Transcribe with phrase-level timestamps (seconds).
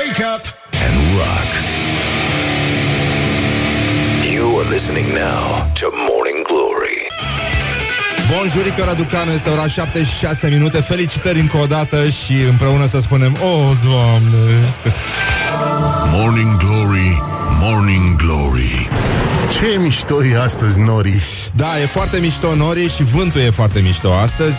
[0.00, 0.44] Wake up
[0.84, 1.50] and rock.
[4.32, 6.98] You are listening now to Morning Glory.
[8.32, 13.76] Bonjurică Raducanu, este ora 76 minute Felicitări încă o dată și împreună să spunem Oh,
[13.84, 14.72] Doamne
[16.12, 17.22] Morning Glory,
[17.60, 18.88] Morning Glory.
[19.50, 21.22] Ce mișto e astăzi, Nori?
[21.54, 24.56] Da, e foarte mișto Nori și vântul e foarte mișto astăzi.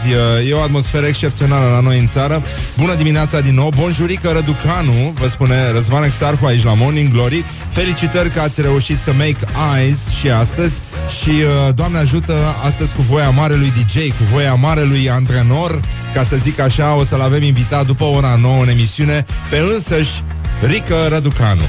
[0.49, 2.41] E o atmosferă excepțională la noi în țară.
[2.77, 3.71] Bună dimineața din nou.
[3.75, 7.45] Bonjurică Răducanu, vă spune Răzvan Exarhu aici la Morning Glory.
[7.69, 9.37] Felicitări că ați reușit să make
[9.75, 10.81] eyes și astăzi.
[11.21, 12.33] Și uh, Doamne ajută
[12.65, 15.79] astăzi cu voia marelui DJ Cu voia marelui antrenor.
[16.13, 20.23] Ca să zic așa, o să-l avem invitat după ora 9 în emisiune Pe însăși
[20.61, 21.63] Rică Răducanu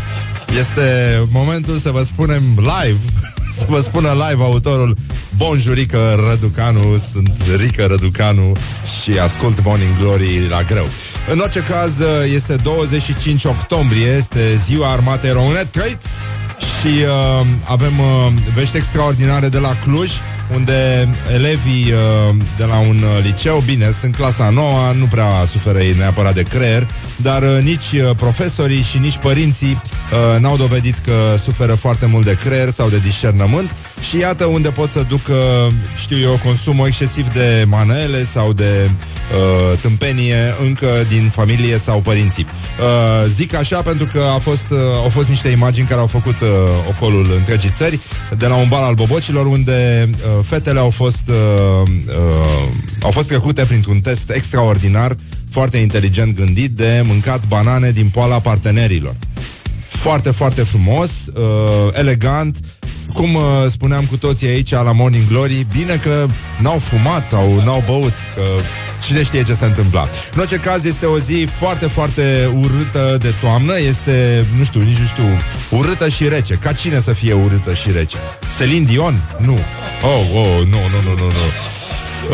[0.58, 2.98] este momentul să vă spunem live
[3.58, 4.96] Să vă spună live autorul
[5.36, 6.98] Bonjurică Răducanu.
[7.12, 8.52] Sunt Rică Răducanu
[9.02, 10.88] Și ascult Morning Glory la greu.
[11.32, 11.92] În orice caz
[12.34, 16.08] este 25 octombrie Este ziua armatei române Trăiți!
[16.80, 20.10] Și uh, avem uh, vești extraordinare de la Cluj
[20.54, 25.78] unde elevii uh, de la un uh, liceu, bine, sunt clasa nouă, nu prea suferă
[25.78, 29.80] ei neapărat de creier, dar uh, nici uh, profesorii și nici părinții
[30.12, 33.74] uh, n-au dovedit că suferă foarte mult de creier sau de discernământ
[34.08, 38.90] și iată unde pot să duc, uh, știu eu, consumul excesiv de manele sau de
[38.90, 42.46] uh, tâmpenie încă din familie sau părinții.
[42.80, 46.40] Uh, zic așa pentru că a fost, uh, au fost niște imagini care au făcut
[46.40, 46.48] uh,
[46.88, 48.00] ocolul întregii țări
[48.36, 52.68] de la un bal al bobocilor unde uh, fetele au fost uh, uh,
[53.00, 55.16] au fost trecute printr-un test extraordinar,
[55.50, 59.16] foarte inteligent gândit de mâncat banane din poala partenerilor.
[59.78, 62.56] Foarte, foarte frumos, uh, elegant,
[63.12, 66.26] cum uh, spuneam cu toții aici la Morning Glory, bine că
[66.58, 68.42] n-au fumat sau n-au băut, că
[69.02, 70.08] cine știe ce se întâmpla.
[70.34, 74.96] În orice caz, este o zi foarte, foarte urâtă de toamnă, este, nu știu, nici
[74.96, 75.24] nu știu,
[75.68, 76.54] urâtă și rece.
[76.54, 78.16] Ca cine să fie urâtă și rece?
[78.58, 79.22] Celine Dion?
[79.36, 79.58] Nu.
[80.02, 81.46] Oh, oh, nu, nu, nu, nu, nu.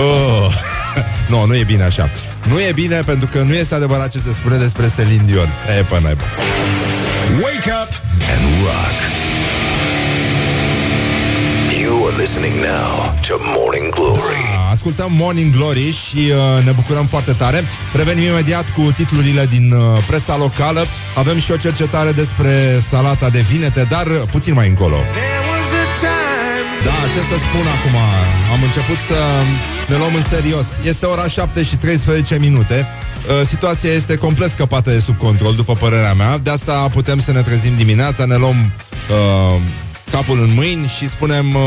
[0.03, 0.53] Oh.
[1.31, 2.11] nu, nu e bine așa.
[2.45, 5.49] Nu e bine pentru că nu este adevărat ce se spune despre Celine Dion.
[5.79, 6.25] E, până naiba.
[7.43, 8.03] Wake up
[8.35, 9.18] and rock.
[12.19, 14.43] Listening now to Morning Glory.
[14.55, 17.65] Da, Ascultăm Morning Glory și uh, ne bucurăm foarte tare.
[17.93, 20.87] Revenim imediat cu titlurile din uh, presa locală.
[21.15, 24.97] Avem și o cercetare despre salata de vinete, dar uh, puțin mai încolo.
[26.85, 27.97] Da, ce să spun acum?
[28.53, 29.19] Am început să
[29.89, 30.67] ne luăm în serios.
[30.85, 32.87] Este ora 7 și 13 minute.
[32.87, 36.39] Uh, Situația este complet scăpată de sub control, după părerea mea.
[36.39, 38.73] De asta putem să ne trezim dimineața, ne luăm
[39.11, 39.61] uh,
[40.11, 41.63] capul în mâini și spunem, uh,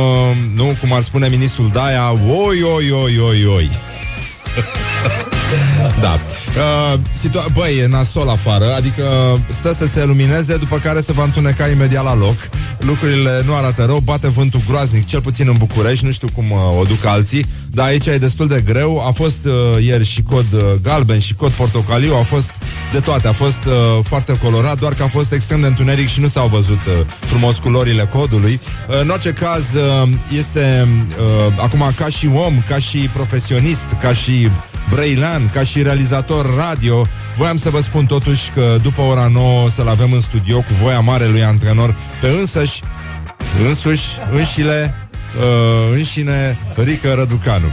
[0.56, 3.70] nu, cum ar spune ministrul Daia, oi, oi, oi, oi, oi.
[6.02, 6.20] Da.
[6.58, 9.04] Uh, situa- Băi, e nasol afară, adică
[9.50, 12.36] stă să se lumineze, după care se va întuneca imediat la loc.
[12.80, 16.58] Lucrurile nu arată rău, bate vântul groaznic, cel puțin în București, nu știu cum uh,
[16.80, 19.04] o duc alții, dar aici e destul de greu.
[19.08, 22.52] A fost uh, ieri și cod uh, galben și cod portocaliu, a fost
[22.92, 23.74] de toate, a fost uh,
[24.04, 27.56] foarte colorat, doar că a fost extrem de întuneric și nu s-au văzut uh, frumos
[27.58, 28.60] culorile codului.
[28.90, 29.64] Uh, în orice caz,
[30.04, 30.88] uh, este
[31.48, 34.50] uh, acum ca și om, ca și profesionist, ca și
[34.92, 39.88] Brailan, ca și realizator radio, voiam să vă spun totuși că după ora 9 să-l
[39.88, 42.82] avem în studio cu voia marelui antrenor pe însăși,
[43.68, 44.96] însuși, înșile,
[45.38, 47.72] uh, înșine Rică Răducanu.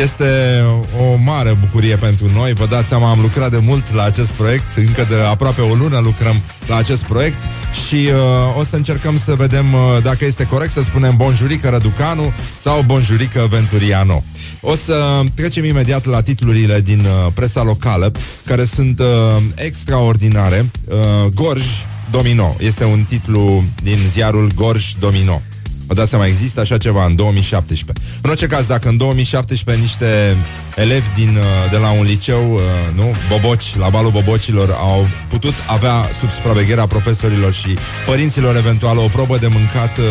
[0.00, 0.62] Este
[1.00, 2.52] o mare bucurie pentru noi.
[2.52, 4.76] Vă dați seama, am lucrat de mult la acest proiect.
[4.76, 7.38] Încă de aproape o lună lucrăm la acest proiect
[7.86, 12.32] Și uh, o să încercăm să vedem uh, dacă este corect să spunem Bonjurică Răducanu
[12.62, 14.24] sau Bonjurică Venturiano
[14.68, 18.12] O să trecem imediat la titlurile din uh, presa locală
[18.44, 19.06] Care sunt uh,
[19.54, 20.96] extraordinare uh,
[21.34, 21.64] Gorj
[22.10, 25.42] Domino Este un titlu din ziarul Gorj Domino
[25.86, 28.06] Vă dați seama, există așa ceva în 2017.
[28.22, 30.36] În orice caz, dacă în 2017 niște
[30.76, 32.60] elevi din, uh, de la un liceu, uh,
[32.94, 37.76] nu, boboci, la balul bobocilor, au putut avea sub supravegherea profesorilor și
[38.06, 40.04] părinților eventual o probă de mâncat, uh,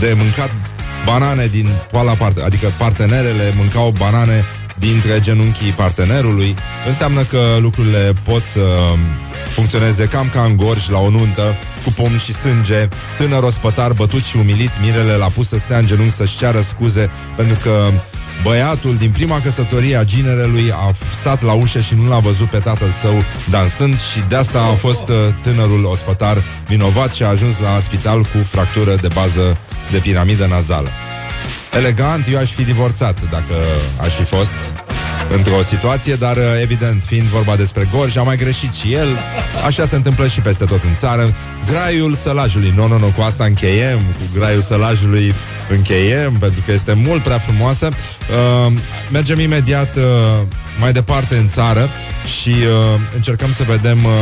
[0.00, 0.50] de mâncat
[1.04, 4.44] banane din poala parte, adică partenerele mâncau banane
[4.78, 6.54] dintre genunchii partenerului,
[6.86, 8.60] înseamnă că lucrurile pot să
[9.50, 14.22] funcționeze cam ca în gorj la o nuntă, cu pumni și sânge, tânăr ospătar bătut
[14.22, 17.90] și umilit, mirele l-a pus să stea în genunchi să-și ceară scuze, pentru că
[18.42, 22.58] băiatul din prima căsătorie a ginerelui a stat la ușă și nu l-a văzut pe
[22.58, 27.58] tatăl său dansând și de asta a fost uh, tânărul ospătar vinovat și a ajuns
[27.58, 29.58] la spital cu fractură de bază
[29.90, 30.88] de piramidă nazală.
[31.72, 33.54] Elegant, eu aș fi divorțat dacă
[34.00, 34.54] aș fi fost.
[35.36, 39.08] într-o situație, dar uh, evident, fiind vorba despre Gorj, a mai greșit și el.
[39.66, 41.34] Așa se întâmplă și peste tot în țară.
[41.70, 42.72] Graiul sălajului.
[42.76, 43.98] Nu, nu, nu, cu asta încheiem.
[43.98, 45.34] Cu graiul sălajului
[45.72, 47.88] încheiem, pentru că este mult prea frumoasă.
[47.88, 48.72] Uh,
[49.10, 50.02] mergem imediat uh,
[50.80, 51.90] mai departe în țară
[52.40, 54.12] și uh, încercăm să vedem uh,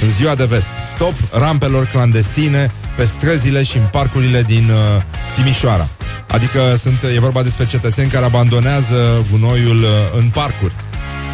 [0.00, 0.70] în ziua de vest.
[0.94, 5.02] Stop rampelor clandestine pe străzile și în parcurile din uh,
[5.34, 5.88] Timișoara.
[6.28, 10.74] Adică sunt, e vorba despre cetățeni care abandonează gunoiul uh, în parcuri.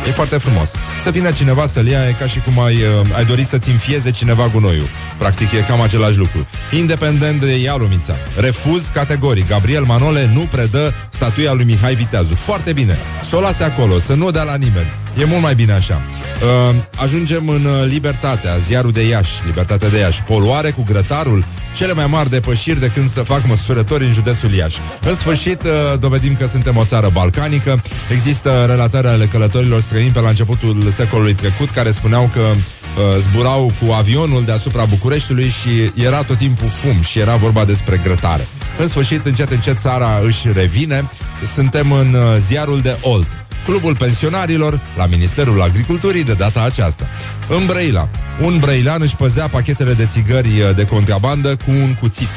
[0.09, 0.71] E foarte frumos.
[1.01, 4.11] Să vină cineva să-l ia, e ca și cum ai, uh, ai dori să-ți înfieze
[4.11, 4.89] cineva gunoiul.
[5.19, 6.47] Practic e cam același lucru.
[6.71, 8.15] Independent de ea, Lumința.
[8.41, 9.49] Refuz categoric.
[9.49, 12.35] Gabriel Manole nu predă statuia lui Mihai Viteazu.
[12.35, 12.99] Foarte bine.
[13.29, 14.93] Să o lase acolo, să nu o dea la nimeni.
[15.21, 16.03] E mult mai bine așa.
[16.43, 20.23] Uh, ajungem în uh, Libertatea, ziarul de Iași, Libertatea de Iași.
[20.23, 21.45] Poluare cu grătarul,
[21.77, 24.79] cele mai mari depășiri de când să fac măsurători în județul Iași.
[25.01, 27.83] În sfârșit, uh, dovedim că suntem o țară balcanică.
[28.11, 33.73] Există relatări ale călătorilor străini pe la începutul secolului trecut care spuneau că uh, zburau
[33.81, 38.49] cu avionul deasupra Bucureștiului și era tot timpul fum și era vorba despre grătare.
[38.79, 41.11] În sfârșit, încet, încet țara își revine.
[41.55, 43.46] Suntem în uh, ziarul de Olt.
[43.67, 47.09] Clubul Pensionarilor la Ministerul Agriculturii de data aceasta.
[47.49, 48.09] În Brăila,
[48.41, 52.29] un brăilean își păzea pachetele de țigări uh, de contrabandă cu un cuțit.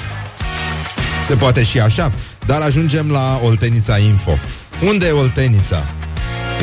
[1.28, 2.12] Se poate și așa,
[2.46, 4.38] dar ajungem la Oltenița Info.
[4.88, 5.84] Unde e Oltenița?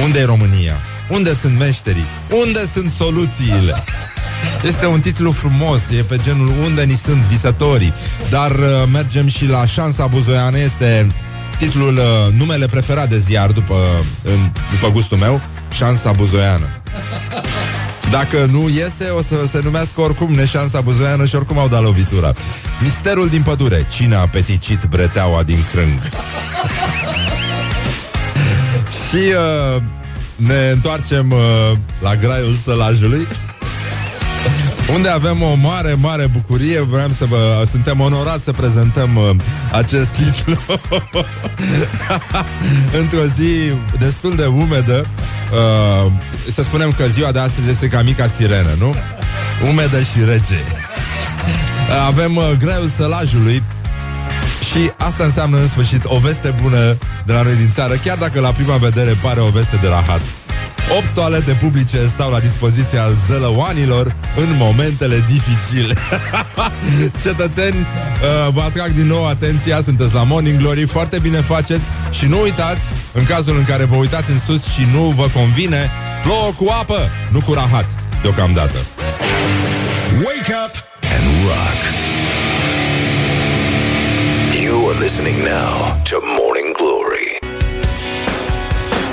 [0.02, 0.74] Unde e România?
[1.10, 2.06] Unde sunt meșterii?
[2.44, 3.74] Unde sunt soluțiile?
[4.66, 7.92] Este un titlu frumos, e pe genul Unde ni sunt visătorii
[8.30, 11.06] Dar uh, mergem și la Șansa Buzoiană Este
[11.58, 13.74] titlul, uh, numele preferat de ziar după,
[14.22, 16.70] în, după gustul meu Șansa Buzoiană
[18.10, 22.32] dacă nu iese, o să se numească oricum neșansa buzoiană și oricum au dat lovitura.
[22.80, 23.86] Misterul din pădure.
[23.90, 25.98] Cine a peticit breteaua din crâng?
[29.08, 29.82] și uh,
[30.36, 33.26] ne întoarcem uh, la graiul sălajului.
[34.94, 37.66] Unde avem o mare, mare bucurie Vreau să vă...
[37.70, 39.30] Suntem onorați să prezentăm uh,
[39.72, 40.56] acest titlu
[43.00, 45.06] Într-o zi destul de umedă
[45.52, 46.12] uh,
[46.54, 48.94] Să spunem că ziua de astăzi este ca mica sirenă, nu?
[49.68, 50.64] Umedă și rece
[52.08, 53.62] Avem uh, graiul sălajului
[54.70, 58.40] și asta înseamnă în sfârșit o veste bună de la noi din țară, chiar dacă
[58.40, 60.22] la prima vedere pare o veste de la hat.
[60.90, 65.94] 8 toalete publice stau la dispoziția zălăoanilor în momentele dificile.
[67.24, 72.26] Cetățeni, uh, vă atrag din nou atenția, sunteți la Morning Glory, foarte bine faceți și
[72.26, 75.90] nu uitați, în cazul în care vă uitați în sus și nu vă convine,
[76.22, 77.86] plouă cu apă, nu cu rahat,
[78.22, 78.76] deocamdată.
[80.24, 80.74] Wake up
[81.14, 81.80] and rock.
[84.62, 86.55] You are listening now to Morning Glory.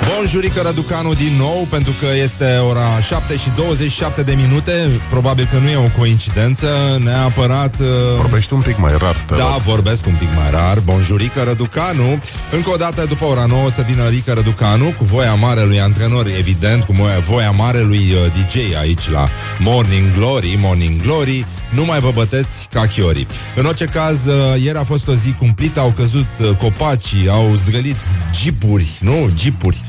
[0.08, 4.72] Bonjurică Răducanu din nou Pentru că este ora 7 și 27 de minute.
[5.10, 6.66] Probabil că nu e o coincidență.
[7.04, 7.86] Neapărat uh...
[8.16, 9.62] Vorbește un pic mai rar te Da, rog.
[9.62, 10.78] vorbesc un pic mai rar.
[10.80, 12.22] Bonjurică Răducanu.
[12.50, 16.26] Încă o dată după ora 9 să vină Rică Răducanu Cu voia mare lui antrenor
[16.38, 19.28] Evident, cu voia, voia mare lui uh, DJ Aici la
[19.58, 21.46] Morning Glory Morning Glory.
[21.70, 23.26] Nu mai vă băteți ca chiorii.
[23.54, 27.54] În orice caz, uh, ieri a fost o zi cumplită, au căzut uh, copacii, au
[27.68, 27.96] zgălit
[28.42, 29.30] jeepuri, nu?
[29.38, 29.82] Jeepuri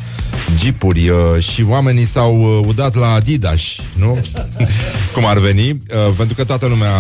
[0.58, 3.62] jeepuri uh, și oamenii s-au uh, udat la Adidas,
[3.94, 4.20] nu?
[5.14, 5.78] Cum ar veni, uh,
[6.18, 6.92] pentru că toată lumea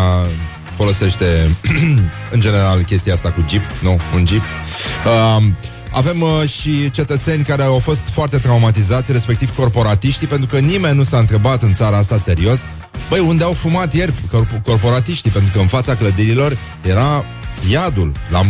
[0.75, 1.25] folosește
[2.33, 3.99] în general chestia asta cu jeep, nu?
[4.15, 4.41] Un jeep.
[4.41, 5.43] Uh,
[5.91, 11.03] avem uh, și cetățeni care au fost foarte traumatizați, respectiv corporatiștii, pentru că nimeni nu
[11.03, 12.59] s-a întrebat în țara asta serios,
[13.09, 17.25] băi, unde au fumat ieri corp- corporatiștii, pentru că în fața clădirilor era
[17.69, 18.41] iadul, la,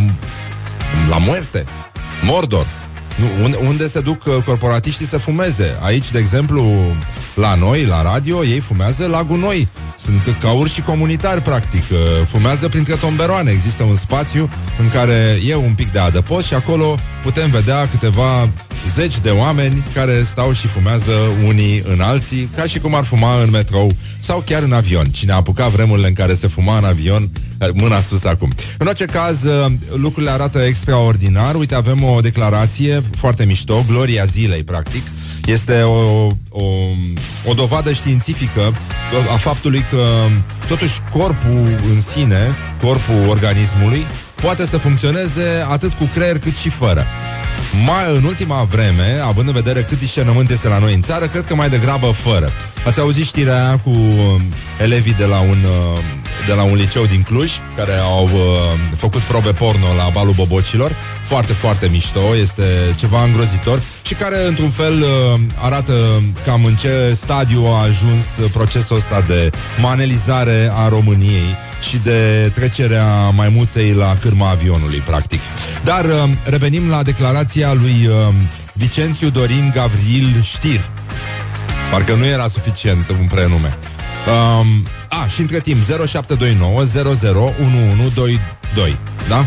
[1.09, 1.65] la moarte,
[2.21, 2.84] Mordor.
[3.15, 5.77] Nu, unde, unde se duc uh, corporatiștii să fumeze?
[5.81, 6.71] Aici, de exemplu,
[7.35, 9.67] la noi, la radio, ei fumează la gunoi.
[9.97, 11.83] Sunt ca urși comunitari, practic.
[11.91, 13.51] Uh, Fumează printre tomberoane.
[13.51, 18.49] Există un spațiu în care e un pic de adăpost și acolo putem vedea câteva
[18.95, 21.13] zeci de oameni care stau și fumează
[21.47, 23.95] unii în alții, ca și cum ar fuma în metrou
[24.25, 25.05] sau chiar în avion.
[25.05, 27.29] Cine a apucat vremurile în care se fuma în avion,
[27.73, 28.53] mâna sus acum.
[28.77, 31.55] În orice caz, uh, lucrurile arată extraordinar.
[31.55, 35.03] Uite, avem o declarație foarte mișto, gloria zilei, practic.
[35.45, 36.65] Este o, o,
[37.45, 38.77] o dovadă științifică
[39.33, 40.03] a faptului că
[40.67, 44.05] totuși corpul în sine, corpul organismului,
[44.41, 47.05] poate să funcționeze atât cu creier cât și fără.
[47.83, 51.45] Mai în ultima vreme, având în vedere cât discernământ este la noi în țară, cred
[51.45, 52.51] că mai degrabă fără.
[52.85, 54.41] Ați auzit știrea aia cu uh,
[54.81, 56.03] elevii de la un uh,
[56.47, 58.39] de la un liceu din Cluj care au uh,
[58.95, 60.95] făcut probe porno la balul bobocilor.
[61.21, 62.63] Foarte, foarte mișto, este
[62.95, 68.95] ceva îngrozitor și care, într-un fel, uh, arată cam în ce stadiu a ajuns procesul
[68.95, 69.49] ăsta de
[69.81, 71.55] manelizare a României
[71.89, 75.39] și de trecerea maimuței la cârma avionului, practic.
[75.83, 78.33] Dar uh, revenim la declarația lui uh,
[78.73, 80.89] Vicențiu Dorin Gavril Știr.
[81.91, 83.77] Parcă nu era suficient un prenume.
[84.27, 88.97] Um, a, și între timp 0729 001122
[89.27, 89.45] Da?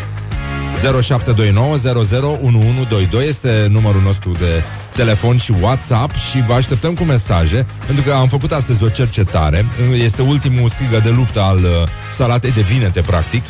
[1.03, 1.77] 0729
[3.23, 4.63] este numărul nostru de
[4.95, 9.67] telefon și WhatsApp și vă așteptăm cu mesaje, pentru că am făcut astăzi o cercetare.
[9.95, 11.71] Este ultimul strigă de luptă al uh,
[12.13, 13.45] salatei de vinete, practic.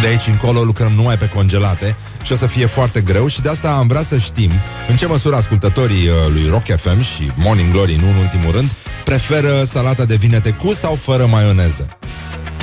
[0.00, 3.48] De aici încolo lucrăm numai pe congelate și o să fie foarte greu și de
[3.48, 4.50] asta am vrea să știm
[4.88, 8.70] în ce măsură ascultătorii uh, lui Rock FM și Morning Glory, nu în ultimul rând,
[9.04, 11.98] preferă salata de vinete cu sau fără maioneză,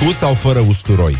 [0.04, 1.16] cu sau fără usturoi.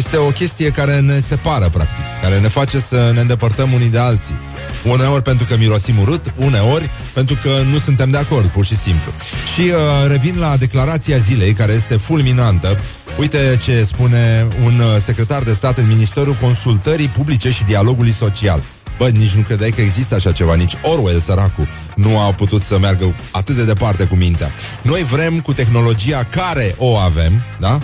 [0.00, 3.98] Este o chestie care ne separă, practic, care ne face să ne îndepărtăm unii de
[3.98, 4.38] alții.
[4.84, 9.12] Uneori pentru că mirosim urât, uneori pentru că nu suntem de acord, pur și simplu.
[9.54, 9.76] Și uh,
[10.08, 12.78] revin la declarația zilei, care este fulminantă.
[13.18, 18.62] Uite ce spune un uh, secretar de stat în Ministerul Consultării Publice și Dialogului Social.
[18.98, 22.78] Bă, nici nu credeai că există așa ceva, nici Orwell, săracul, nu a putut să
[22.78, 24.50] meargă atât de departe cu mintea.
[24.82, 27.80] Noi vrem, cu tehnologia care o avem, da?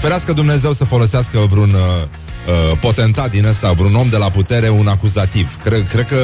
[0.00, 4.68] Ferească Dumnezeu să folosească vreun uh, uh, potentat din ăsta, vreun om de la putere,
[4.68, 5.58] un acuzativ.
[5.62, 6.16] Cred, cred că...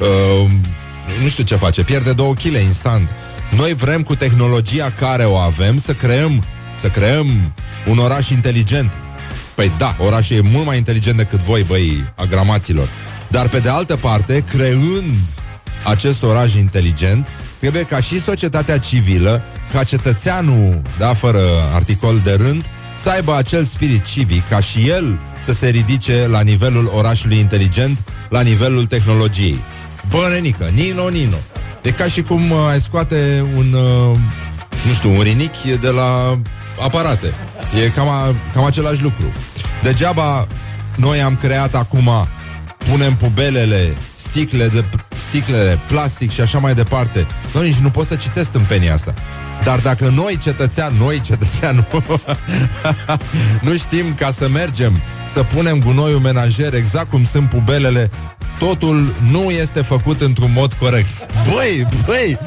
[0.00, 0.50] Uh,
[1.22, 3.14] nu știu ce face, pierde două kg instant.
[3.56, 6.44] Noi vrem cu tehnologia care o avem să creăm,
[6.78, 7.52] să creăm
[7.86, 8.92] un oraș inteligent.
[9.54, 12.88] Păi da, orașul e mult mai inteligent decât voi, băi, agramaților.
[13.28, 15.14] Dar pe de altă parte, creând
[15.84, 21.40] acest oraș inteligent, trebuie ca și societatea civilă, ca cetățeanul, da, fără
[21.72, 22.64] articol de rând,
[22.98, 28.04] să aibă acel spirit civic, ca și el să se ridice la nivelul orașului inteligent,
[28.28, 29.58] la nivelul tehnologiei.
[30.08, 31.36] Bă, nenică, Nino, Nino.
[31.82, 34.18] E ca și cum uh, ai scoate un, uh,
[34.86, 36.38] nu știu, un rinichi de la
[36.80, 37.34] aparate.
[37.84, 39.32] E cam, a, cam același lucru.
[39.82, 40.46] Degeaba
[40.96, 42.10] noi am creat acum,
[42.78, 44.84] punem pubelele, sticle de,
[45.28, 47.26] sticlele, plastic și așa mai departe.
[47.54, 49.14] Noi nici nu pot să citesc în penia asta.
[49.66, 52.20] Dar dacă noi, cetățean, noi, cetățean, nu,
[53.70, 58.10] nu știm ca să mergem, să punem gunoiul menajer exact cum sunt pubelele,
[58.58, 61.06] totul nu este făcut într-un mod corect.
[61.52, 62.38] Băi, băi,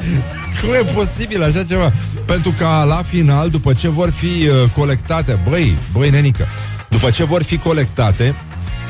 [0.60, 1.92] cum e posibil așa ceva?
[2.26, 6.48] Pentru că la final, după ce vor fi uh, colectate, băi, băi, nenică,
[6.88, 8.34] după ce vor fi colectate,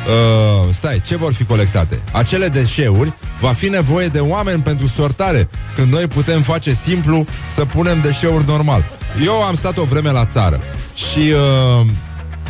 [0.07, 2.03] Uh, stai, ce vor fi colectate?
[2.13, 7.65] Acele deșeuri va fi nevoie de oameni pentru sortare, când noi putem face simplu să
[7.65, 8.85] punem deșeuri normal.
[9.25, 10.61] Eu am stat o vreme la țară
[10.95, 11.87] și uh,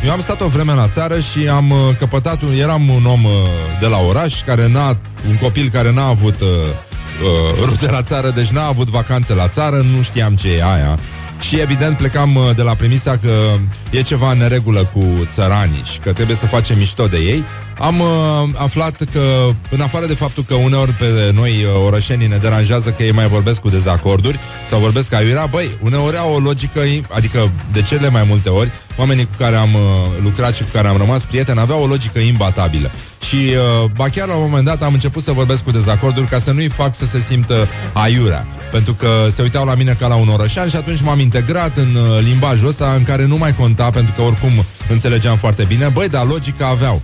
[0.05, 3.23] eu am stat o vreme la țară și am uh, căpătat, un, eram un om
[3.23, 3.31] uh,
[3.79, 8.29] de la oraș, care n-a, un copil care n-a avut uh, uh, rute la țară,
[8.29, 10.99] deci n-a avut vacanțe la țară, nu știam ce e aia.
[11.41, 13.57] Și evident plecam uh, de la premisa că
[13.91, 17.45] e ceva în neregulă cu țăranii și că trebuie să facem mișto de ei.
[17.81, 22.37] Am uh, aflat că, în afară de faptul că uneori pe noi uh, orășenii ne
[22.37, 26.81] deranjează că ei mai vorbesc cu dezacorduri sau vorbesc aiurea, băi, uneori au o logică,
[27.09, 29.81] adică de cele mai multe ori, oamenii cu care am uh,
[30.23, 32.91] lucrat și cu care am rămas prieteni aveau o logică imbatabilă.
[33.27, 36.39] Și uh, ba chiar la un moment dat am început să vorbesc cu dezacorduri ca
[36.39, 38.47] să nu-i fac să se simtă aiurea.
[38.71, 41.95] Pentru că se uitau la mine ca la un orășan și atunci m-am integrat în
[41.95, 44.51] uh, limbajul ăsta în care nu mai conta, pentru că oricum
[44.87, 45.87] înțelegeam foarte bine.
[45.87, 47.01] Băi, dar logica aveau.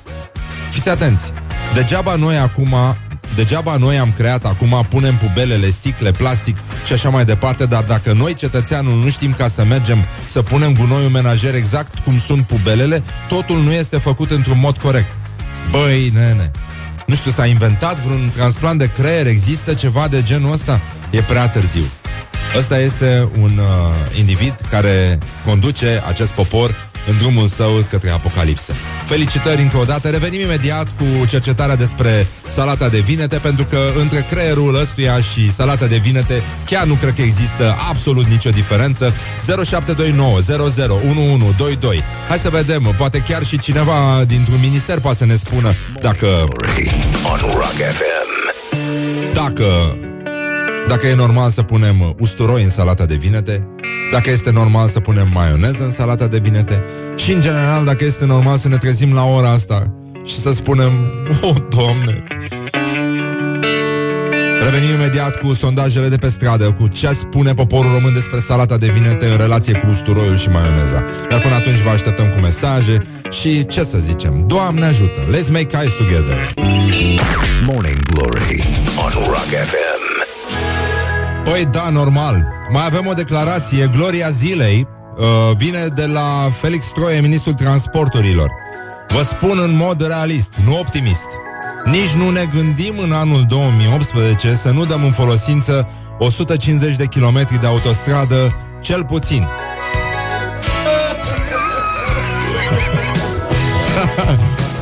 [0.69, 1.31] Fiți atenți.
[1.74, 2.75] Degeaba noi acum
[3.36, 8.13] Degeaba noi am creat acum, punem pubelele, sticle, plastic și așa mai departe, dar dacă
[8.13, 13.03] noi, cetățeanul, nu știm ca să mergem să punem gunoiul menajer exact cum sunt pubelele,
[13.27, 15.17] totul nu este făcut într-un mod corect.
[15.71, 16.51] Băi, nene,
[17.05, 20.81] nu știu, s-a inventat vreun transplant de creier, există ceva de genul ăsta?
[21.09, 21.83] E prea târziu.
[22.57, 28.74] Ăsta este un uh, individ care conduce acest popor în drumul său către apocalipsă.
[29.06, 30.10] Felicitări încă o dată.
[30.10, 35.86] Revenim imediat cu cercetarea despre salata de vinete, pentru că între creierul ăstuia și salata
[35.86, 39.14] de vinete chiar nu cred că există absolut nicio diferență.
[39.46, 42.04] 0729 001122.
[42.28, 46.28] Hai să vedem, poate chiar și cineva dintr-un minister poate să ne spună dacă...
[47.32, 48.28] On Rock FM.
[49.34, 49.98] Dacă
[50.88, 53.67] dacă e normal să punem usturoi în salata de vinete,
[54.12, 56.84] dacă este normal să punem maioneză în salata de vinete
[57.15, 59.94] și, în general, dacă este normal să ne trezim la ora asta
[60.25, 60.91] și să spunem,
[61.41, 62.24] o, oh, Doamne,
[64.70, 68.88] Revenim imediat cu sondajele de pe stradă, cu ce spune poporul român despre salata de
[68.88, 71.03] vinete în relație cu usturoiul și maioneza.
[71.29, 72.98] Dar până atunci vă așteptăm cu mesaje
[73.29, 76.53] și ce să zicem, Doamne ajută, let's make eyes together.
[77.65, 78.63] Morning Glory
[78.98, 79.97] on Rock FM.
[81.51, 82.46] Păi da, normal.
[82.70, 84.88] Mai avem o declarație, Gloria Zilei
[85.18, 85.25] uh,
[85.56, 88.51] vine de la Felix Troie, ministrul transporturilor.
[89.08, 91.27] Vă spun în mod realist, nu optimist.
[91.86, 97.60] Nici nu ne gândim în anul 2018 să nu dăm în folosință 150 de kilometri
[97.60, 99.48] de autostradă, cel puțin.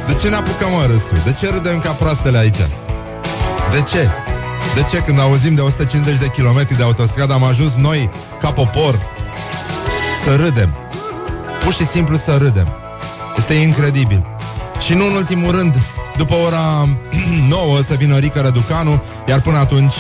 [0.08, 1.18] De ce ne apucăm mă râsul?
[1.24, 2.58] De ce râdem ca proastele aici?
[3.72, 4.10] De ce?
[4.74, 9.00] De ce când auzim de 150 de kilometri de autostradă am ajuns noi, ca popor,
[10.24, 10.76] să râdem?
[11.64, 12.68] Pur și simplu să râdem.
[13.38, 14.26] Este incredibil.
[14.86, 15.76] Și nu în ultimul rând,
[16.18, 16.88] după ora
[17.50, 19.94] 9 să vină Rica Răducanu, iar până atunci...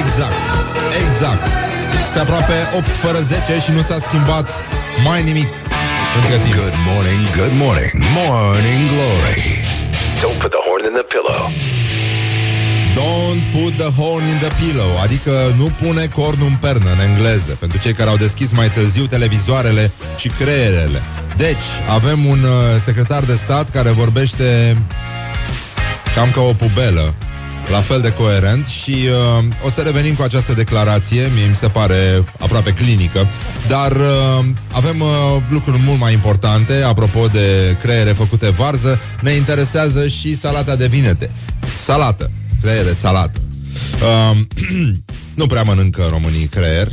[0.00, 0.42] Exact,
[1.06, 1.46] exact.
[2.04, 4.50] Este aproape 8 fără 10 și nu s-a schimbat
[5.04, 5.48] mai nimic
[6.16, 6.54] între timp.
[6.54, 9.61] Good morning, good morning, morning glory.
[10.22, 11.50] Don't put the horn in the pillow.
[12.94, 17.56] Don't put the horn in the pillow Adică nu pune cornul în pernă în engleză
[17.60, 21.02] Pentru cei care au deschis mai târziu televizoarele și creierele
[21.36, 24.76] Deci, avem un uh, secretar de stat care vorbește
[26.14, 27.14] cam ca o pubelă
[27.72, 31.66] la fel de coerent și uh, o să revenim cu această declarație, mie mi se
[31.66, 33.28] pare aproape clinică,
[33.68, 35.08] dar uh, avem uh,
[35.48, 41.30] lucruri mult mai importante, apropo de creiere făcute varză, ne interesează și salata de vinete.
[41.80, 42.30] Salată,
[42.62, 43.40] creiere, salată.
[44.02, 44.38] Uh,
[45.40, 46.88] nu prea mănâncă românii creier,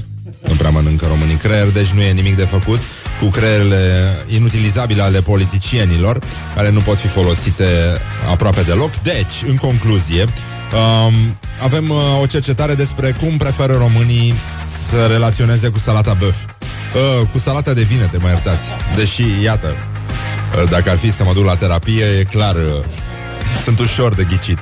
[0.47, 2.79] nu prea mănâncă românii creier, deci nu e nimic de făcut
[3.19, 6.19] cu creierele inutilizabile ale politicienilor,
[6.55, 7.65] care nu pot fi folosite
[8.31, 8.95] aproape deloc.
[8.95, 10.25] Deci, în concluzie,
[10.73, 14.33] um, avem uh, o cercetare despre cum preferă românii
[14.65, 16.35] să relaționeze cu salata băf.
[16.35, 18.67] Uh, cu salata de vinete, mă iertați.
[18.95, 22.83] Deși, iată, uh, dacă ar fi să mă duc la terapie, e clar, uh,
[23.63, 24.59] sunt ușor de ghicit.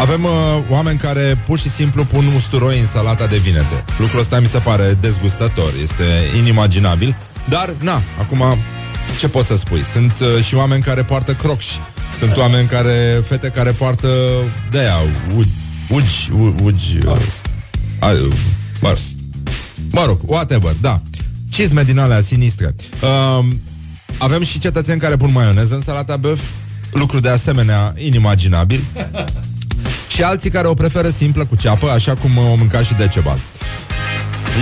[0.00, 0.30] Avem uh,
[0.68, 3.84] oameni care pur și simplu pun usturoi în salata de vinete.
[3.98, 6.04] Lucrul ăsta mi se pare dezgustător, este
[6.36, 7.16] inimaginabil,
[7.48, 8.42] dar, na, acum,
[9.18, 9.84] ce pot să spui?
[9.92, 11.80] Sunt uh, și oameni care poartă crocși,
[12.18, 14.08] sunt oameni care, fete care poartă
[14.70, 14.96] de aia,
[15.36, 15.48] ugi,
[15.88, 17.16] ugi, u- ugi, uh,
[18.02, 18.32] uh,
[18.80, 18.96] mă,
[19.90, 21.02] mă rog, whatever, da.
[21.50, 22.74] Cizme din alea sinistre.
[23.02, 23.44] Uh,
[24.18, 26.40] avem și cetățeni care pun maioneză în salata băf,
[26.92, 28.84] lucru de asemenea inimaginabil
[30.14, 33.38] și alții care o preferă simplă cu ceapă, așa cum uh, o mânca și Decebal.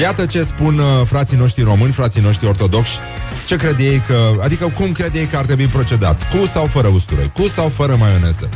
[0.01, 2.99] Iată ce spun uh, frații noștri români, frații noștri ortodoxi,
[3.47, 6.89] ce cred ei că, adică cum cred ei că ar trebui procedat, cu sau fără
[6.89, 8.49] usturoi, cu sau fără maioneză,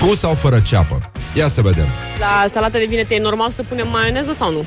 [0.00, 1.10] cu sau fără ceapă.
[1.34, 1.88] Ia să vedem.
[2.18, 4.64] La salată de vinete e normal să punem maioneză sau nu?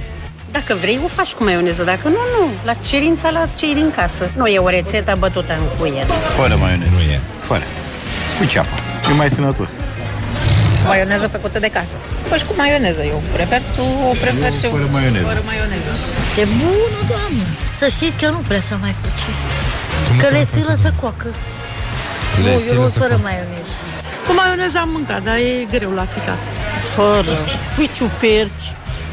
[0.52, 1.84] Dacă vrei, o faci cu maioneză.
[1.84, 2.52] Dacă nu, nu.
[2.66, 4.32] La cerința la cei din casă.
[4.36, 6.06] Nu e o rețetă bătută în cuie.
[6.40, 6.92] Fără maioneză.
[6.92, 7.20] Nu e.
[7.40, 7.64] Fără.
[8.38, 8.76] Cu ceapă.
[9.12, 9.70] E mai sănătos.
[10.86, 11.98] Maioneză făcută de casă.
[12.30, 13.04] Faci cu maioneză.
[13.04, 15.26] Eu prefer, tu o prefer și fără maioneză.
[15.26, 15.92] Fără maioneză.
[16.42, 17.44] E bună, doamnă.
[17.80, 19.12] Să știți că eu nu prea să mai fac.
[20.08, 20.82] Cum Că să le mai silă facem?
[20.82, 21.28] să coacă.
[22.36, 23.24] Le nu, eu silă nu să fără coacă.
[23.24, 23.74] maioneză.
[24.28, 26.42] Cu maioneză am mâncat, dar e greu la ficat.
[26.96, 27.34] Fără.
[27.76, 28.68] Pui ciuperci,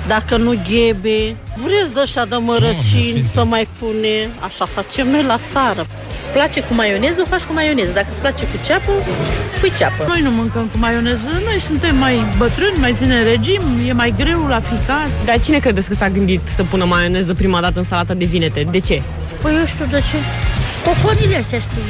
[0.06, 1.36] dacă nu ghebe.
[1.64, 3.28] Vreți de așa de Doamne mărăcini sfinte.
[3.34, 4.30] să mai pune.
[4.40, 5.86] Așa facem noi la țară.
[6.12, 7.90] Îți place cu maioneză, o faci cu maioneză.
[7.94, 8.92] Dacă îți place cu ceapă,
[9.60, 10.04] pui ceapă.
[10.08, 14.46] Noi nu mâncăm cu maioneză, noi suntem mai bătrâni, mai ține regim, e mai greu
[14.46, 15.10] la ficat.
[15.24, 18.66] Dar cine credeți că s-a gândit să pună maioneză prima dată în salata de vinete?
[18.70, 19.02] De ce?
[19.42, 20.16] Păi eu știu de ce.
[20.84, 21.82] Coconile astea știu.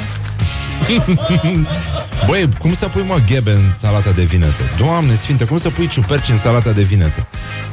[2.27, 4.71] Băi, cum să pui mă ghebe în salata de vinete?
[4.79, 7.27] Doamne sfinte, cum să pui ciuperci în salata de vinete?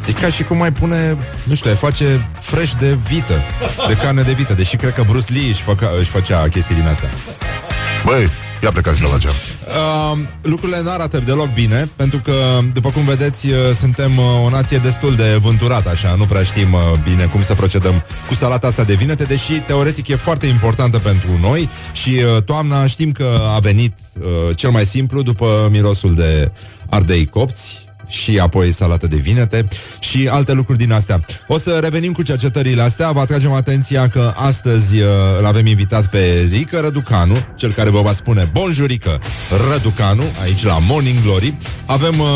[0.07, 3.41] E ca și cum mai pune, nu știu, ai face fresh de vită,
[3.87, 6.87] de carne de vită, deși cred că Bruce Lee își, făca, își făcea chestii din
[6.87, 7.09] astea.
[8.05, 8.29] Băi,
[8.63, 9.33] ia plecați de la geam.
[9.67, 12.33] Uh, lucrurile nu arată deloc bine, pentru că,
[12.73, 16.73] după cum vedeți, uh, suntem uh, o nație destul de vânturată, așa, nu prea știm
[16.73, 20.99] uh, bine cum să procedăm cu salata asta de vinete, deși teoretic e foarte importantă
[20.99, 26.15] pentru noi și uh, toamna știm că a venit uh, cel mai simplu după mirosul
[26.15, 26.51] de
[26.89, 29.67] ardei copți și apoi salată de vinete
[29.99, 31.23] și alte lucruri din astea.
[31.47, 33.11] O să revenim cu cercetările astea.
[33.11, 35.07] Vă atragem atenția că astăzi uh,
[35.39, 39.21] îl avem invitat pe Rică Răducanu, cel care vă va spune Bonjurică
[39.69, 41.53] Răducanu, aici la Morning Glory.
[41.85, 42.27] Avem uh,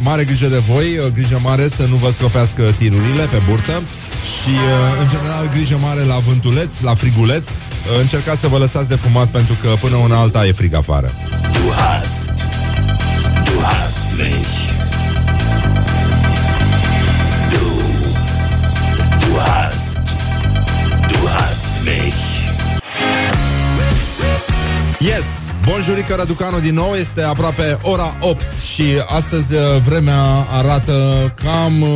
[0.00, 3.82] mare grijă de voi, uh, grijă mare să nu vă stropească tirurile pe burtă
[4.40, 7.48] și, uh, în general, grijă mare la vântuleț, la friguleț.
[7.48, 7.54] Uh,
[8.00, 11.10] încercați să vă lăsați de fumat pentru că până una alta e frig afară.
[11.52, 12.32] Du hast,
[13.44, 14.89] du hast mich.
[25.00, 25.49] Yes!
[25.64, 28.82] Bonjurică Raducanu din nou, este aproape ora 8 și
[29.16, 30.92] astăzi uh, vremea arată
[31.42, 31.88] cam, uh,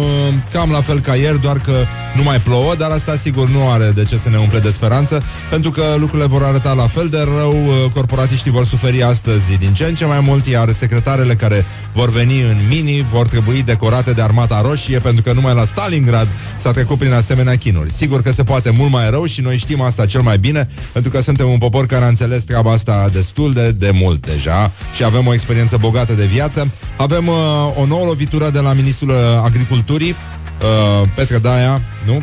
[0.53, 1.72] cam la fel ca ieri, doar că
[2.16, 5.22] nu mai plouă, dar asta sigur nu are de ce să ne umple de speranță,
[5.50, 9.74] pentru că lucrurile vor arăta la fel de rău, uh, corporatiștii vor suferi astăzi din
[9.74, 14.12] ce în ce mai mult, iar secretarele care vor veni în mini vor trebui decorate
[14.12, 17.92] de armata roșie, pentru că numai la Stalingrad s-a trecut prin asemenea chinuri.
[17.92, 21.11] Sigur că se poate mult mai rău și noi știm asta cel mai bine, pentru
[21.11, 25.05] că suntem un popor care a înțeles treaba asta destul de, de mult deja și
[25.05, 26.70] avem o experiență bogată de viață.
[26.96, 27.35] Avem uh,
[27.77, 32.22] o nouă lovitură de la Ministrul uh, Agriculturii, uh, Petre Daia, nu?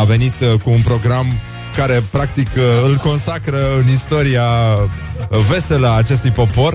[0.00, 1.26] A venit uh, cu un program
[1.76, 4.44] care practic uh, îl consacră în istoria
[5.30, 6.74] uh, veselă a acestui popor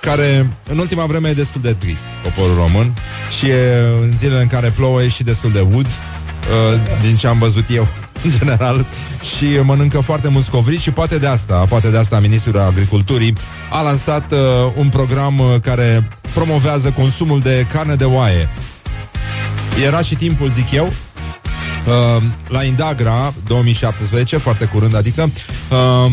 [0.00, 2.94] care în ultima vreme e destul de trist, poporul român,
[3.38, 7.26] și e, în zilele în care plouă e și destul de wood, uh, din ce
[7.26, 7.88] am văzut eu
[8.24, 8.86] în general,
[9.36, 13.32] și mănâncă foarte mulți covrici și poate de asta, poate de asta Ministrul Agriculturii
[13.70, 14.38] a lansat uh,
[14.74, 18.48] un program uh, care promovează consumul de carne de oaie.
[19.86, 25.30] Era și timpul, zic eu, uh, la Indagra 2017, foarte curând, adică
[25.70, 26.12] uh,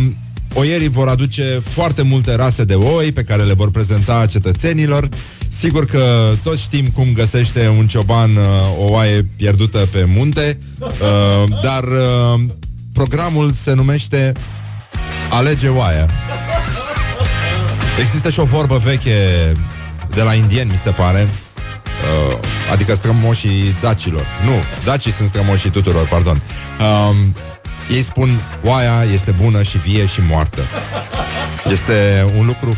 [0.57, 5.09] Oierii vor aduce foarte multe rase de oi pe care le vor prezenta cetățenilor.
[5.59, 8.43] Sigur că toți știm cum găsește un cioban uh,
[8.79, 10.89] o oaie pierdută pe munte, uh,
[11.63, 12.39] dar uh,
[12.93, 14.33] programul se numește
[15.29, 16.09] Alege oaia.
[17.99, 19.51] Există și o vorbă veche
[20.15, 21.29] de la indieni, mi se pare,
[22.31, 22.37] uh,
[22.71, 24.25] adică strămoșii dacilor.
[24.45, 26.41] Nu, dacii sunt strămoșii tuturor, pardon.
[26.79, 27.15] Uh,
[27.89, 30.61] ei spun, oaia este bună și vie și moartă.
[31.71, 32.77] Este un lucru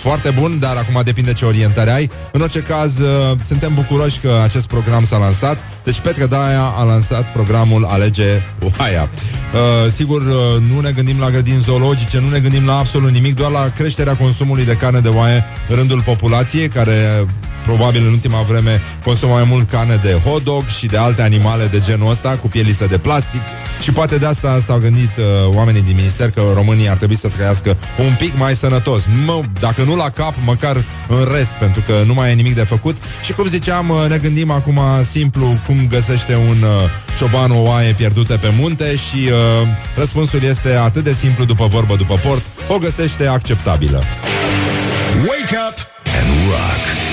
[0.00, 2.10] foarte bun, dar acum depinde ce orientare ai.
[2.32, 5.58] În orice caz, uh, suntem bucuroși că acest program s-a lansat.
[5.84, 8.42] Deci Petre Daia a lansat programul Alege
[8.78, 9.08] Oaia.
[9.52, 13.34] Uh, sigur, uh, nu ne gândim la grădini zoologice, nu ne gândim la absolut nimic,
[13.34, 17.26] doar la creșterea consumului de carne de oaie în rândul populației, care
[17.62, 21.66] probabil în ultima vreme consumă mai mult carne de hot dog și de alte animale
[21.66, 23.42] de genul ăsta, cu pieliță de plastic
[23.80, 27.28] și poate de asta s-au gândit uh, oamenii din minister că România ar trebui să
[27.28, 29.02] trăiască un pic mai sănătos.
[29.26, 32.64] Mă, dacă nu la cap, măcar în rest, pentru că nu mai e nimic de
[32.64, 32.96] făcut.
[33.24, 37.92] Și cum ziceam, uh, ne gândim acum simplu cum găsește un uh, cioban o oaie
[37.92, 42.78] pierdută pe munte și uh, răspunsul este atât de simplu după vorbă, după port, o
[42.78, 44.02] găsește acceptabilă.
[45.20, 45.78] Wake up
[46.20, 47.09] and rock.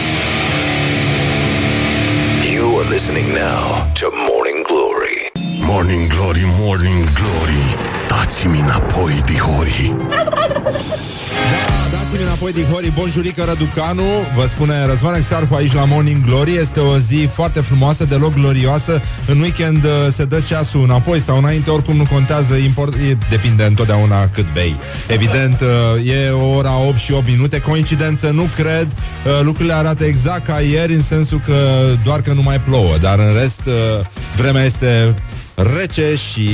[2.88, 5.30] You are listening now to Morning Glory.
[5.66, 7.64] Morning Glory, Morning Glory
[8.08, 10.24] Dați-mi înapoi, dihori Da,
[12.10, 12.92] dați-mi înapoi din Hori.
[12.92, 14.04] Bonjurică Răducanu.
[14.36, 16.56] Vă spune Răzvan Exarhu aici la Morning Glory.
[16.56, 19.02] Este o zi foarte frumoasă, deloc glorioasă.
[19.28, 22.56] În weekend uh, se dă ceasul înapoi Sau înainte, oricum nu contează.
[22.56, 24.76] Import, e, Depinde întotdeauna cât bei.
[25.08, 27.60] Evident, uh, e o ora 8 și 8 minute.
[27.60, 28.88] Coincidență, nu cred.
[28.88, 31.56] Uh, Lucrurile arată exact ca ieri În sensul că
[32.04, 32.98] doar că nu mai plouă.
[33.00, 35.16] Dar în rest, uh, vremea este
[35.56, 36.50] rece și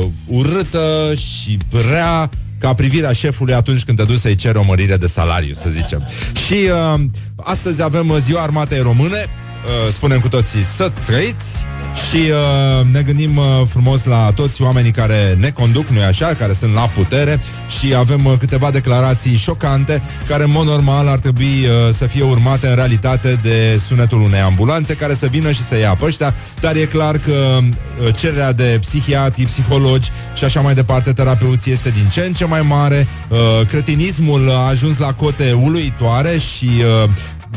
[0.00, 1.58] uh, urâtă și
[1.90, 5.70] rea ca privirea șefului atunci când te duci să-i ceri o mărire de salariu, să
[5.70, 6.08] zicem.
[6.46, 6.54] Și
[6.94, 7.00] uh,
[7.36, 11.46] astăzi avem uh, Ziua Armatei Române, uh, spunem cu toții să trăiți
[11.94, 16.56] și uh, ne gândim uh, frumos la toți oamenii care ne conduc, nu așa, care
[16.58, 17.40] sunt la putere.
[17.78, 22.22] Și avem uh, câteva declarații șocante care, în mod normal, ar trebui uh, să fie
[22.22, 26.34] urmate în realitate de sunetul unei ambulanțe care să vină și să ia pe ăștia,
[26.60, 31.90] dar e clar că uh, cererea de psihiatri, psihologi și așa mai departe, terapeuții este
[31.90, 36.70] din ce în ce mai mare, uh, cretinismul a ajuns la cote uluitoare și
[37.04, 37.10] uh,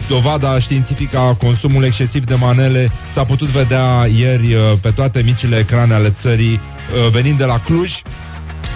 [0.07, 5.57] dovada științifică a consumului excesiv de manele s-a putut vedea ieri uh, pe toate micile
[5.57, 7.91] ecrane ale țării, uh, venind de la Cluj,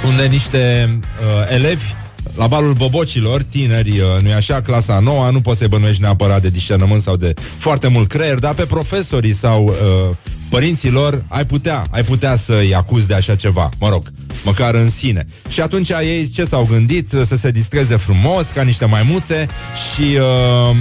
[0.05, 1.93] unde niște uh, elevi
[2.35, 6.49] la balul bobocilor, tineri, uh, nu-i așa, clasa nouă, nu poți să-i bănuiești neapărat de
[6.49, 10.15] discernământ sau de foarte mult creier, dar pe profesorii sau uh,
[10.49, 14.03] părinților ai putea, ai putea să-i acuzi de așa ceva, mă rog,
[14.43, 15.27] măcar în sine.
[15.47, 17.09] Și atunci ei ce s-au gândit?
[17.09, 20.17] Să se distreze frumos, ca niște maimuțe și...
[20.17, 20.75] Uh,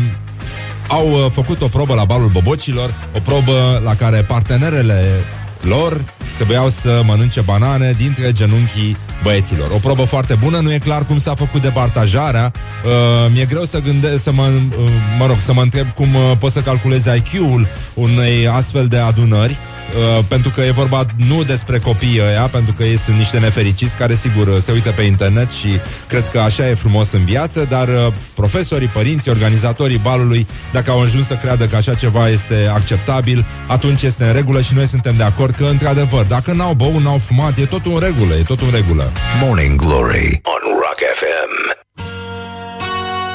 [0.90, 5.24] au uh, făcut o probă la balul bobocilor, o probă la care partenerele
[5.60, 6.04] lor
[6.36, 9.70] trebuiau să mănânce banane dintre genunchii băieților.
[9.70, 12.52] O probă foarte bună, nu e clar cum s-a făcut departajarea.
[12.84, 12.90] Uh,
[13.32, 14.84] mi-e greu să gândesc, să mă, uh,
[15.18, 19.58] mă rog, să mă întreb cum uh, poți să calculezi IQ-ul unei astfel de adunări.
[19.96, 23.96] uh, pentru că e vorba nu despre copiii ăia, pentru că ei sunt niște nefericiți
[23.96, 25.68] care sigur uh, se uită pe internet și
[26.06, 31.00] cred că așa e frumos în viață, dar uh, profesorii, părinții, organizatorii balului, dacă au
[31.00, 35.14] ajuns să creadă că așa ceva este acceptabil, atunci este în regulă și noi suntem
[35.16, 38.66] de acord că, într-adevăr, dacă n-au băut, n-au fumat, e totul în regulă, e totul
[38.66, 39.09] în regulă.
[39.42, 41.78] Morning Glory on Rock FM.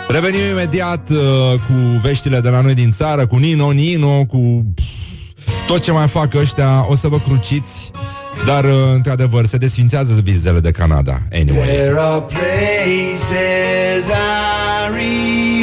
[0.08, 1.18] Revenim imediat uh,
[1.52, 6.08] cu veștile de la noi din țară, cu Nino, Nino, cu pff, tot ce mai
[6.08, 7.92] fac ăștia, o să vă cruciți,
[8.46, 11.20] dar, uh, într-adevăr, se desfințează vizele de Canada.
[11.34, 11.68] Anyway.
[11.68, 15.55] There are places I remember.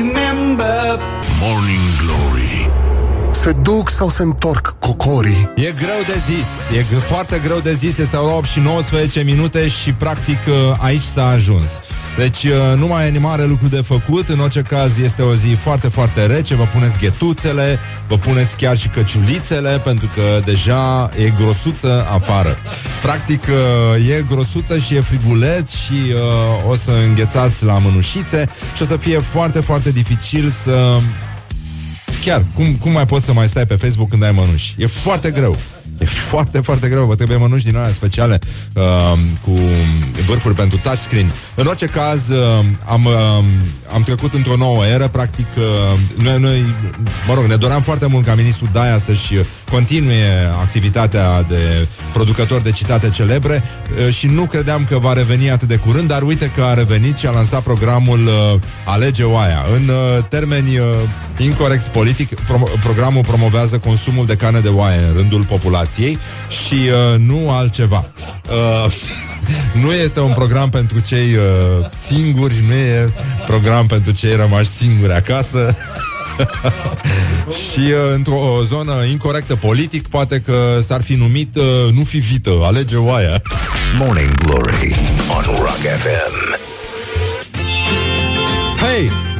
[3.43, 5.51] Se duc sau se întorc cocorii?
[5.57, 9.23] E greu de zis, e g- foarte greu de zis, este ora 8 și 19
[9.23, 11.71] minute și practic uh, aici s-a ajuns.
[12.17, 15.35] Deci uh, nu mai e ni mare lucru de făcut, în orice caz este o
[15.35, 17.79] zi foarte, foarte rece, vă puneți ghetuțele,
[18.09, 22.57] vă puneți chiar și căciulițele, pentru că deja e grosuță afară.
[23.03, 23.43] Practic
[23.97, 28.85] uh, e grosuță și e friguleț și uh, o să înghețați la mânușițe și o
[28.85, 30.99] să fie foarte, foarte dificil să
[32.25, 34.75] Chiar, cum, cum mai poți să mai stai pe Facebook când ai mănuși?
[34.79, 35.57] E foarte greu.
[36.03, 37.07] E foarte, foarte greu.
[37.07, 38.39] Vă trebuie mănuși din alea speciale
[38.73, 38.83] uh,
[39.43, 39.59] cu
[40.27, 41.33] vârfuri pentru touchscreen.
[41.55, 43.45] În orice caz, uh, am, uh,
[43.95, 45.09] am trecut într-o nouă eră.
[45.09, 46.75] Practic, uh, noi, noi,
[47.27, 49.35] mă rog, ne doream foarte mult ca ministrul Daia să-și
[49.71, 53.63] continue activitatea de producător de citate celebre
[54.07, 57.17] uh, și nu credeam că va reveni atât de curând, dar uite că a revenit
[57.17, 59.65] și a lansat programul uh, Alege Oaia.
[59.73, 60.85] În uh, termeni uh,
[61.39, 65.92] incorrect politic, pro- programul promovează consumul de carne de oaie în rândul populației
[66.49, 68.05] și uh, nu altceva.
[68.51, 68.93] Uh,
[69.83, 73.13] nu este un program pentru cei uh, singuri, nu e
[73.47, 75.77] program pentru cei rămași singuri acasă.
[77.71, 80.55] și uh, într-o zonă incorrectă politic, poate că
[80.87, 83.43] s-ar fi numit uh, Nu fi vită, alege oaia.
[83.99, 84.97] Morning Glory
[85.37, 86.61] on Rock FM.
[88.79, 89.32] Hei!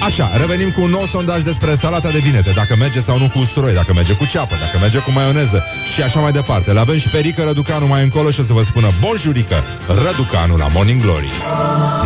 [0.00, 3.38] Așa, revenim cu un nou sondaj despre salata de vinete Dacă merge sau nu cu
[3.38, 6.72] usturoi, dacă merge cu ceapă Dacă merge cu maioneză și așa mai departe.
[6.72, 10.56] Le avem și pe Rică Răducanu mai încolo și o să vă spună Bonjurică, Răducanu
[10.56, 11.30] la Morning Glory.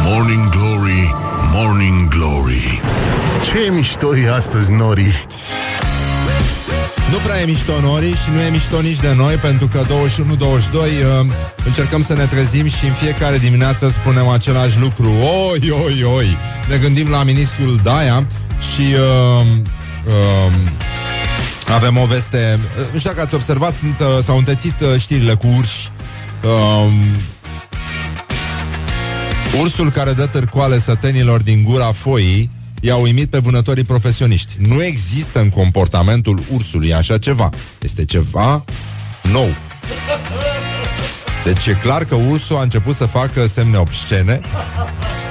[0.05, 1.15] Morning Glory,
[1.53, 2.81] Morning Glory.
[3.43, 5.27] Ce mișto e astăzi, Nori?
[7.15, 9.87] Nu prea e mișto Nori și nu e mișto nici de noi Pentru că 21-22
[9.87, 11.27] uh,
[11.65, 15.13] încercăm să ne trezim și în fiecare dimineață spunem același lucru.
[15.51, 16.37] Oi, oi, oi.
[16.69, 18.27] Ne gândim la ministrul Daia
[18.75, 19.47] și uh,
[20.07, 20.53] uh,
[21.75, 22.59] avem o veste.
[22.79, 25.91] Uh, Nu știu dacă ați observat, sunt, uh, s-au întețit uh, știrile cu urși.
[26.43, 26.93] Uh,
[29.61, 32.51] Ursul care dă târcoale sătenilor din gura foii
[32.85, 34.53] i-a uimit pe vânătorii profesioniști.
[34.59, 37.49] Nu există în comportamentul ursului așa ceva.
[37.79, 38.65] Este ceva
[39.23, 39.55] nou.
[41.45, 44.41] Deci e clar că ursul a început să facă semne obscene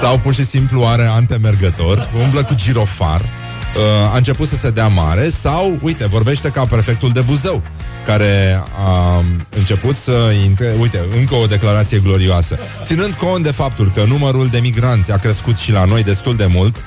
[0.01, 4.87] sau pur și simplu are antemergător, umblă cu girofar, uh, a început să se dea
[4.87, 7.63] mare sau, uite, vorbește ca prefectul de Buzău
[8.05, 12.57] care a început să intre, uite, încă o declarație glorioasă.
[12.83, 16.45] Ținând cont de faptul că numărul de migranți a crescut și la noi destul de
[16.45, 16.83] mult,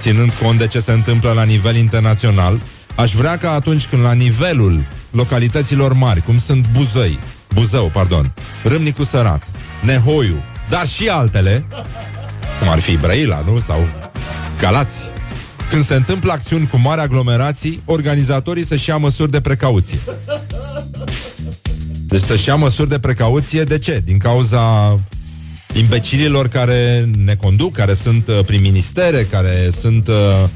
[0.00, 2.62] ținând cont de ce se întâmplă la nivel internațional,
[2.96, 7.18] aș vrea ca atunci când la nivelul localităților mari, cum sunt Buzăi,
[7.54, 8.34] Buzău, pardon,
[8.64, 9.42] Râmnicu Sărat,
[9.82, 11.64] Nehoiu, dar și altele,
[12.58, 13.60] cum ar fi Brăila, nu?
[13.60, 13.88] Sau
[14.58, 14.96] Galați.
[15.70, 19.98] Când se întâmplă acțiuni cu mari aglomerații, organizatorii să-și ia măsuri de precauție.
[22.06, 24.02] Deci să-și ia măsuri de precauție, de ce?
[24.04, 24.94] Din cauza
[25.72, 30.08] imbecililor care ne conduc, care sunt uh, prin ministere, care sunt...
[30.08, 30.48] Uh,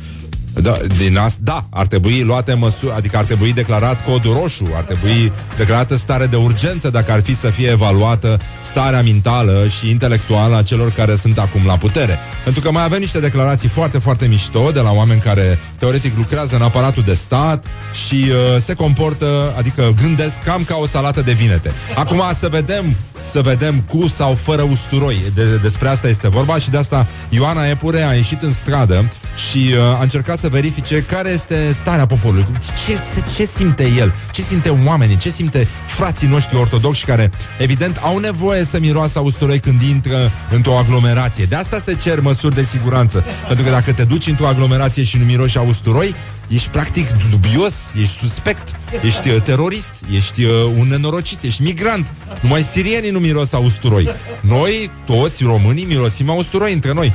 [0.60, 4.84] da, din as- da, ar trebui luate măsuri, adică ar trebui declarat codul roșu, ar
[4.84, 10.56] trebui declarată stare de urgență dacă ar fi să fie evaluată starea mentală și intelectuală
[10.56, 12.18] a celor care sunt acum la putere.
[12.44, 16.56] Pentru că mai avem niște declarații foarte, foarte mișto de la oameni care teoretic lucrează
[16.56, 17.64] în aparatul de stat
[18.06, 21.72] și uh, se comportă, adică gândesc cam ca o salată de vinete.
[21.94, 22.96] Acum să vedem,
[23.32, 25.22] să vedem cu sau fără usturoi.
[25.34, 29.12] De, despre asta este vorba și de asta Ioana Epure a ieșit în stradă
[29.50, 32.46] și uh, a încercat să verifice care este starea poporului.
[32.86, 34.14] Ce, ce, ce simte el?
[34.30, 35.16] Ce simte oamenii?
[35.16, 40.32] Ce simte frații noștri ortodoxi care, evident, au nevoie să miroasă a usturoi când intră
[40.50, 41.44] într-o aglomerație.
[41.44, 43.24] De asta se cer măsuri de siguranță.
[43.46, 46.14] Pentru că dacă te duci într-o aglomerație și nu miroși a usturoi,
[46.48, 48.68] ești practic dubios, ești suspect,
[49.02, 52.12] ești uh, terorist, ești uh, un nenorocit, ești migrant.
[52.40, 54.08] Numai sirienii nu miros a usturoi.
[54.40, 57.12] Noi, toți românii, mirosim a usturoi între noi.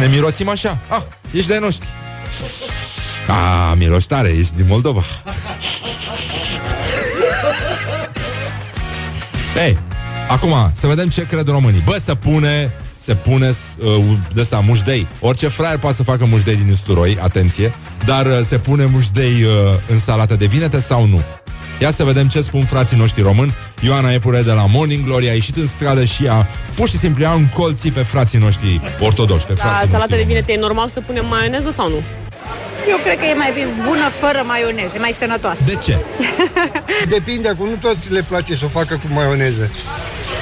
[0.00, 0.80] Ne mirosim așa.
[0.88, 1.88] Ah, ești de-ai noștri.
[3.26, 5.02] Ah, miroși tare, ești din Moldova.
[9.56, 9.78] Ei,
[10.28, 11.82] acum, să vedem ce cred românii.
[11.84, 15.08] Bă, să pune se pune uh, de asta, mușdei.
[15.20, 19.50] Orice fraier poate să facă mușdei din usturoi, atenție, dar uh, se pune mușdei uh,
[19.88, 21.22] în salată de vinete sau nu?
[21.80, 23.54] Ia să vedem ce spun frații noștri români.
[23.80, 27.26] Ioana Epure de la Morning Glory a ieșit în stradă și a pur și simplu
[27.26, 30.32] a încolții pe frații noștri ortodoxi, pe La frații salată noștri de români.
[30.32, 32.02] vinete e normal să punem maioneză sau nu?
[32.88, 35.60] Eu cred că e mai bine bună fără maioneză, mai sănătoasă.
[35.66, 35.96] De ce?
[37.14, 39.70] Depinde, acum nu toți le place să o facă cu maioneză.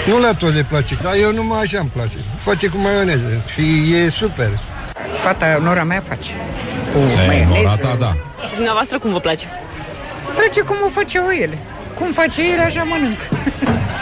[0.06, 2.16] Nu la toți le place, dar eu numai așa îmi place.
[2.38, 4.50] Face cu maioneză și e super.
[5.22, 6.30] Fata, nora mea face.
[6.92, 7.52] Cu E, maioneză.
[7.62, 8.12] nora ta, da.
[8.48, 9.46] Și dumneavoastră cum vă place?
[10.38, 11.58] Place cum o face ele.
[11.98, 13.20] Cum face ele, așa mănânc.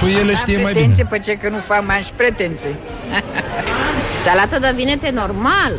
[0.00, 0.72] Tu ele știe mai bine.
[0.72, 2.76] Pretenție pe ce că nu fac mai și pretenții.
[4.24, 5.72] Salată de vinete normal,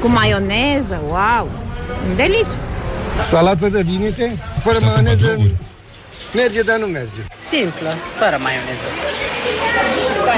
[0.00, 1.48] cu maioneză, wow,
[2.08, 2.58] un deliciu.
[3.28, 5.54] Salată de vinete, fără Astea sunt maioneză, adăuguri.
[6.34, 7.20] merge, dar nu merge.
[7.36, 8.86] Simplă, fără maioneză.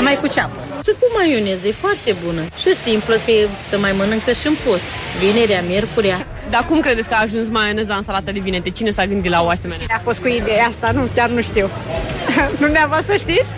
[0.02, 0.60] Mai cu ceapă.
[0.88, 2.42] Și cu maioneză, e foarte bună.
[2.60, 4.88] Și simplă, că e, să mai mănâncă și în post.
[5.20, 6.26] Vinerea, miercurea.
[6.50, 8.70] Dar cum credeți că a ajuns maioneza în salată de vinete?
[8.70, 9.86] Cine s-a gândit la o asemenea?
[9.90, 11.70] A fost cu ideea asta, nu, chiar nu știu.
[12.64, 13.50] Dumneavoastră știți?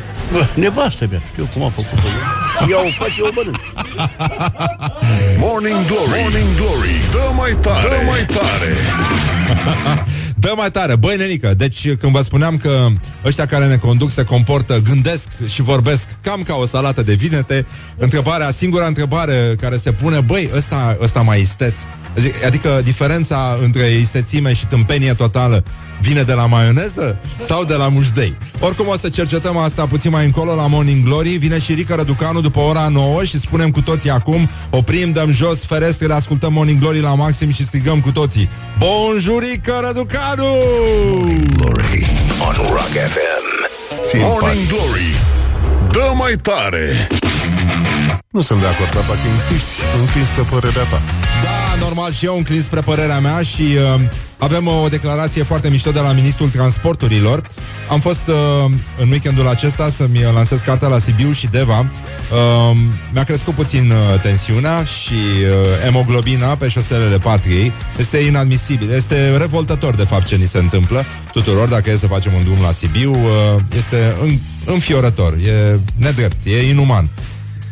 [0.55, 2.09] Nevastă mea, știu cum a făcut-o.
[2.71, 3.59] Eu o fac, eu o mănânc.
[5.39, 8.75] Morning Glory Morning Glory Dă mai tare Dă mai tare
[10.41, 12.87] Dă mai tare, băi nenică Deci când vă spuneam că
[13.25, 17.67] ăștia care ne conduc Se comportă, gândesc și vorbesc Cam ca o salată de vinete
[17.97, 21.75] Întrebarea, singura întrebare care se pune Băi, ăsta, ăsta mai isteț
[22.17, 25.65] Adică, adică diferența între istețime și tâmpenie totală
[26.01, 28.37] Vine de la maioneză sau de la mușdei?
[28.59, 32.41] Oricum o să cercetăm asta puțin mai încolo la Morning Glory Vine și Rica Răducanu
[32.41, 37.01] după ora 9 Și spunem cu toții acum Oprim, dăm jos ferestrele, ascultăm Morning Glory
[37.01, 40.55] la maxim Și strigăm cu toții Bonjurică Răducanu!
[41.57, 42.07] Glory
[42.49, 43.51] on Rock FM.
[44.17, 45.15] Morning Glory
[45.91, 47.09] Dă mai tare
[48.33, 51.01] Nu sunt de acord, dar dacă insisti, înclins pe părerea ta.
[51.43, 54.01] Da, normal și eu înclin spre părerea mea și uh,
[54.39, 57.43] avem o declarație foarte mișto de la Ministrul Transporturilor.
[57.89, 61.79] Am fost uh, în weekendul acesta să-mi lansez cartea la Sibiu și Deva.
[61.79, 62.77] Uh,
[63.13, 67.73] mi-a crescut puțin uh, tensiunea și uh, hemoglobina pe șoselele patriei.
[67.99, 72.33] Este inadmisibil, este revoltător de fapt ce ni se întâmplă tuturor dacă e să facem
[72.35, 73.11] un drum la Sibiu.
[73.11, 77.09] Uh, este în, înfiorător, e nedrept, e inuman.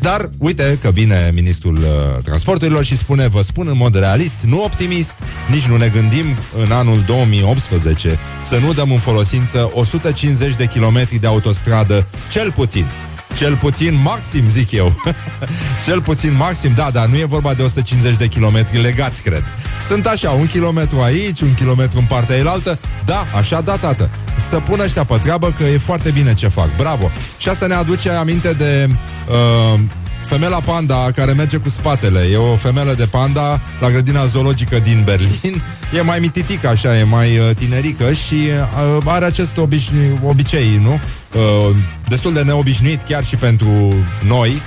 [0.00, 4.62] Dar uite că vine ministrul uh, transporturilor și spune, vă spun în mod realist, nu
[4.64, 5.14] optimist,
[5.50, 6.24] nici nu ne gândim
[6.64, 12.86] în anul 2018 să nu dăm în folosință 150 de kilometri de autostradă, cel puțin.
[13.36, 15.02] Cel puțin maxim, zic eu.
[15.86, 19.44] Cel puțin maxim, da, dar nu e vorba de 150 de kilometri legați, cred.
[19.88, 22.78] Sunt așa, un kilometru aici, un kilometru în partea elaltă.
[23.04, 24.10] Da, așa da, tată.
[24.48, 26.76] Să pună ăștia pe treabă că e foarte bine ce fac.
[26.76, 27.10] Bravo!
[27.38, 28.88] Și asta ne aduce aminte de
[29.28, 29.80] uh,
[30.28, 32.20] femela panda care merge cu spatele.
[32.20, 35.62] E o femelă de panda la grădina zoologică din Berlin.
[35.96, 40.92] E mai mititică, așa, e mai uh, tinerică și uh, are acest obișnu- obicei, nu?
[40.92, 41.76] Uh,
[42.08, 43.94] destul de neobișnuit chiar și pentru
[44.26, 44.62] noi,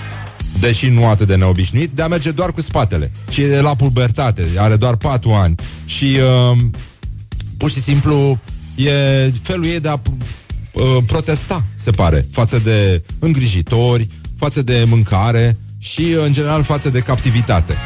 [0.60, 3.12] deși nu atât de neobișnuit, de a merge doar cu spatele.
[3.30, 5.56] Și e la pubertate, are doar 4 ani.
[5.86, 6.18] Și
[6.52, 6.58] uh,
[7.58, 8.40] pur și simplu
[8.76, 8.92] e
[9.42, 10.02] felul ei de a
[10.72, 14.08] uh, protesta, se pare, față de îngrijitori,
[14.44, 17.78] față de mâncare și, în general, față de captivitate.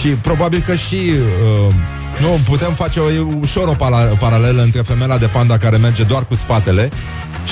[0.00, 1.74] Și probabil că și uh,
[2.20, 3.06] nu putem face o,
[3.40, 6.90] ușor o pala- paralelă între femela de panda care merge doar cu spatele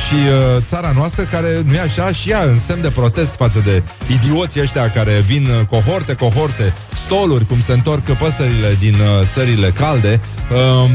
[0.06, 3.60] și uh, țara noastră care nu e așa și ea în semn de protest față
[3.64, 9.26] de idioții ăștia care vin uh, cohorte, cohorte, stoluri, cum se întorc păsările din uh,
[9.32, 10.90] țările calde, uh,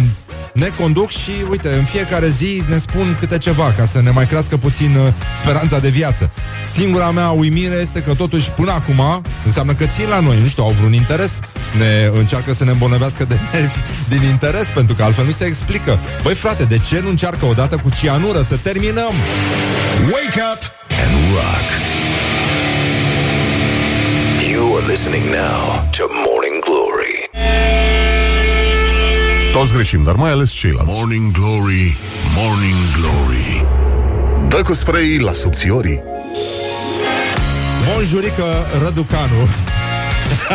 [0.54, 4.26] ne conduc și, uite, în fiecare zi ne spun câte ceva ca să ne mai
[4.26, 6.32] crească puțin uh, speranța de viață.
[6.76, 10.64] Singura mea uimire este că totuși până acum înseamnă că țin la noi, nu știu,
[10.64, 11.40] au vreun interes,
[11.78, 13.80] ne încearcă să ne îmbolnăvească de nervi
[14.14, 16.00] din interes, pentru că altfel nu se explică.
[16.24, 19.14] Băi frate, de ce nu încearcă odată cu cianură să terminăm?
[20.12, 20.62] Wake up
[21.04, 21.68] and rock.
[24.52, 26.93] You are listening now to Morning Glory.
[29.54, 30.94] Toți greșim, dar mai ales ceilalți.
[30.96, 31.98] Morning Glory
[32.36, 33.66] Morning Glory.
[34.48, 36.02] Dă cu spray la subțiorii.
[37.94, 38.44] Bonjurică
[38.84, 39.48] Răducanu.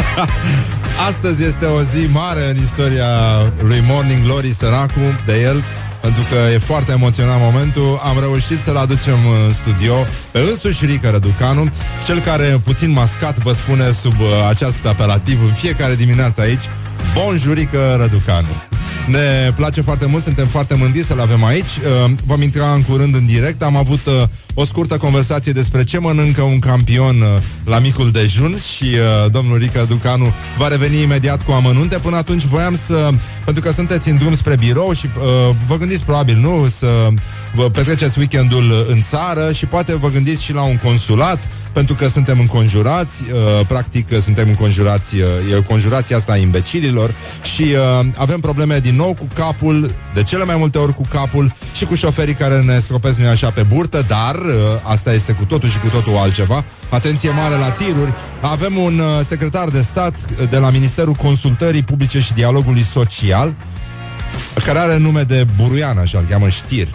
[1.09, 3.07] Astăzi este o zi mare în istoria
[3.63, 5.65] lui Morning Glory, săracu, de el
[6.01, 9.95] pentru că e foarte emoționat momentul, am reușit să-l aducem în studio
[10.31, 11.71] pe însuși Rică Răducanu,
[12.07, 16.65] cel care, puțin mascat, vă spune sub uh, acest apelativ în fiecare dimineață aici,
[17.25, 18.49] Bonjurică Răducanu.
[19.07, 21.77] Ne place foarte mult, suntem foarte mândri să-l avem aici.
[21.77, 23.63] Uh, vom intra în curând în direct.
[23.63, 24.13] Am avut uh,
[24.55, 27.29] o scurtă conversație despre ce mănâncă un campion uh,
[27.65, 31.99] la micul dejun și uh, domnul Rica Ducanu va reveni imediat cu amănunte.
[31.99, 33.11] Până atunci voiam să,
[33.45, 36.87] pentru că sunteți în drum spre birou și uh, vă gândiți probabil, nu, să
[37.55, 41.39] vă petreceți weekendul în țară și poate vă gândiți și la un consulat,
[41.73, 47.15] pentru că suntem înconjurați, uh, practic uh, suntem înconjurați, uh, e conjurația asta a imbecililor
[47.55, 51.55] și uh, avem probleme din nou cu capul, de cele mai multe ori cu capul
[51.75, 55.45] și cu șoferii care ne stropesc nu așa pe burtă, dar uh, asta este cu
[55.45, 56.65] totul și cu totul altceva.
[56.91, 58.15] Atenție mare la tiruri.
[58.41, 60.15] Avem un uh, secretar de stat
[60.51, 63.55] de la Ministerul Consultării Publice și Dialogului Social,
[64.65, 66.89] care are nume de buruian, așa îl cheamă știr.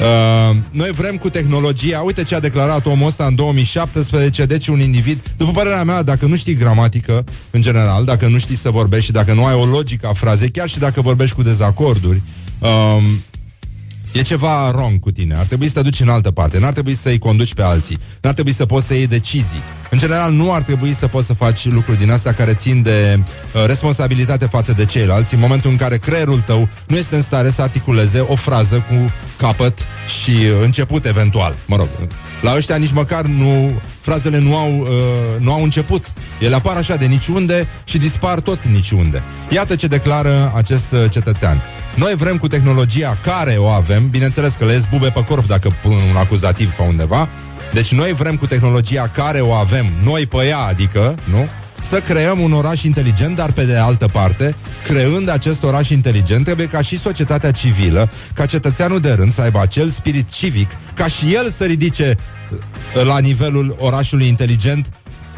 [0.00, 4.80] Uh, noi vrem cu tehnologia, uite ce a declarat omul ăsta în 2017, deci un
[4.80, 9.04] individ, după părerea mea, dacă nu știi gramatică, în general, dacă nu știi să vorbești
[9.04, 12.22] și dacă nu ai o logică a frazei, chiar și dacă vorbești cu dezacorduri,
[12.58, 13.02] uh,
[14.14, 15.34] E ceva wrong cu tine.
[15.34, 16.58] Ar trebui să te duci în altă parte.
[16.58, 17.98] N-ar trebui să-i conduci pe alții.
[18.20, 19.62] N-ar trebui să poți să iei decizii.
[19.90, 23.22] În general, nu ar trebui să poți să faci lucruri din astea care țin de
[23.22, 27.50] uh, responsabilitate față de ceilalți în momentul în care creierul tău nu este în stare
[27.50, 29.78] să articuleze o frază cu capăt
[30.22, 31.56] și uh, început eventual.
[31.66, 31.88] Mă rog,
[32.42, 34.88] la ăștia nici măcar nu frazele nu au, uh,
[35.38, 36.06] nu au început.
[36.40, 39.22] Ele apar așa de niciunde și dispar tot niciunde.
[39.50, 41.62] Iată ce declară acest uh, cetățean.
[41.96, 45.78] Noi vrem cu tehnologia care o avem, bineînțeles că le ies bube pe corp dacă
[45.82, 47.28] pun un acuzativ pe undeva,
[47.72, 51.48] deci noi vrem cu tehnologia care o avem, noi pe ea, adică, nu?
[51.82, 56.66] Să creăm un oraș inteligent, dar pe de altă parte, creând acest oraș inteligent, trebuie
[56.66, 61.34] ca și societatea civilă, ca cetățeanul de rând să aibă acel spirit civic, ca și
[61.34, 62.16] el să ridice
[62.96, 64.86] uh, la nivelul orașului inteligent,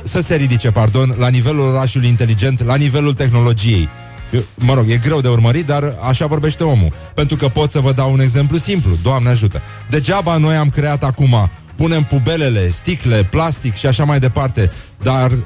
[0.03, 3.89] să se ridice, pardon, la nivelul orașului inteligent, la nivelul tehnologiei.
[4.37, 6.93] Eu, mă rog, e greu de urmărit, dar așa vorbește omul.
[7.15, 8.91] Pentru că pot să vă dau un exemplu simplu.
[9.03, 9.63] Doamne ajută.
[9.91, 14.71] Degeaba noi am creat acum punem pubelele, sticle, plastic și așa mai departe.
[15.03, 15.39] Dar uh,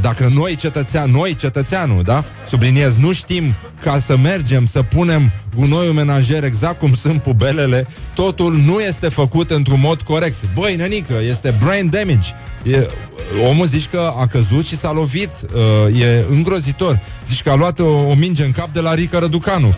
[0.00, 2.24] dacă noi cetățean, noi cetățeanul, da?
[2.46, 8.54] Subliniez, nu știm ca să mergem să punem gunoiul menajer exact cum sunt pubelele, totul
[8.54, 10.36] nu este făcut într-un mod corect.
[10.54, 12.28] Băi, nenică, este brain damage.
[12.70, 12.88] E,
[13.48, 15.30] omul zici că a căzut și s-a lovit.
[15.88, 17.00] Uh, e îngrozitor.
[17.28, 19.74] Zici că a luat o, o minge în cap de la Rică Răducanu.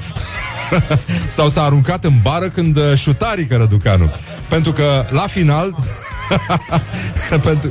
[1.37, 4.11] Sau s-a aruncat în bară când uh, șuta Rică Răducanu.
[4.49, 5.75] Pentru că la final
[7.43, 7.71] pentru,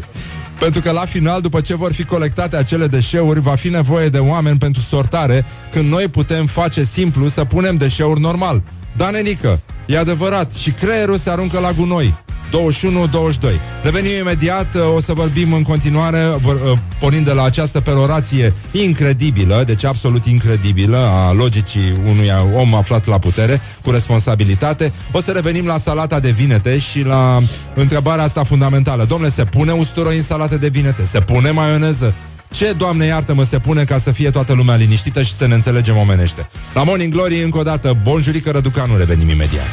[0.59, 4.17] pentru că la final, după ce vor fi colectate acele deșeuri, va fi nevoie de
[4.17, 8.61] oameni pentru sortare, când noi putem face simplu să punem deșeuri normal.
[8.95, 12.25] Da, nenică, e adevărat, și creierul se aruncă la gunoi.
[12.51, 13.59] 21-22.
[13.83, 18.53] Revenim imediat, uh, o să vorbim în continuare, vor, uh, pornind de la această perorație
[18.71, 24.93] incredibilă, deci absolut incredibilă, a logicii unui om aflat la putere, cu responsabilitate.
[25.11, 27.39] O să revenim la salata de vinete și la
[27.73, 29.05] întrebarea asta fundamentală.
[29.05, 31.05] Domnule, se pune usturoi în salată de vinete?
[31.05, 32.15] Se pune maioneză?
[32.51, 35.97] Ce, Doamne, iartă-mă, se pune ca să fie toată lumea liniștită și să ne înțelegem
[35.97, 36.49] omenește?
[36.73, 39.69] La Morning Glory, încă o dată, bonjurică Răducanu, revenim imediat.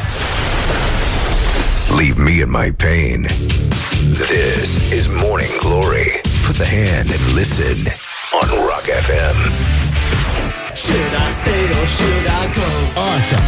[2.05, 3.22] Leave me in my pain.
[4.28, 6.09] This is Morning Glory.
[6.46, 7.78] Put the hand and listen
[8.38, 9.36] on Rock FM.
[10.84, 12.68] Should I stay or should I go?
[13.16, 13.40] Așa.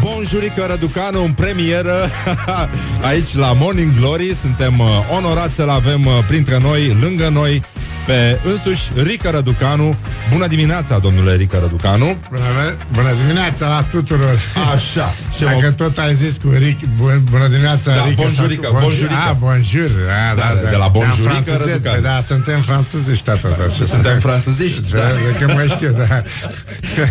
[0.00, 2.10] Bonjurică Răducanu în premieră
[3.10, 4.34] aici la Morning Glory.
[4.42, 4.86] Suntem uh,
[5.16, 7.62] onorați să-l avem uh, printre noi, lângă noi,
[8.06, 9.96] pe însuși Rică Răducanu.
[10.32, 12.16] Bună dimineața, domnule Rică Răducanu.
[12.30, 14.38] Bună, bună dimineața la tuturor.
[14.74, 15.14] Așa.
[15.38, 15.70] Ce Dacă mă...
[15.70, 18.22] tot ai zis cu Ric, bun, bună dimineața, da, Rică.
[18.22, 18.90] bonjurică, bonjour.
[18.90, 19.28] bonjurică.
[19.28, 19.90] Ah, bonjour.
[20.30, 22.00] Ah, Da, da, da, de la bonjurică, Ne-am franțuzit, Răducanu.
[22.00, 23.48] Da, suntem franțuziști, tata.
[23.48, 24.98] Da, Suntem franțuziști, da.
[24.98, 26.22] Da, că mai știu, da.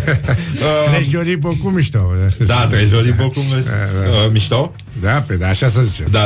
[0.92, 2.12] Trejolii beaucoup mișto.
[2.46, 4.74] Da, trejolii beaucoup uh, mișto.
[5.00, 6.04] Da, pe da, așa se zice.
[6.10, 6.20] Da.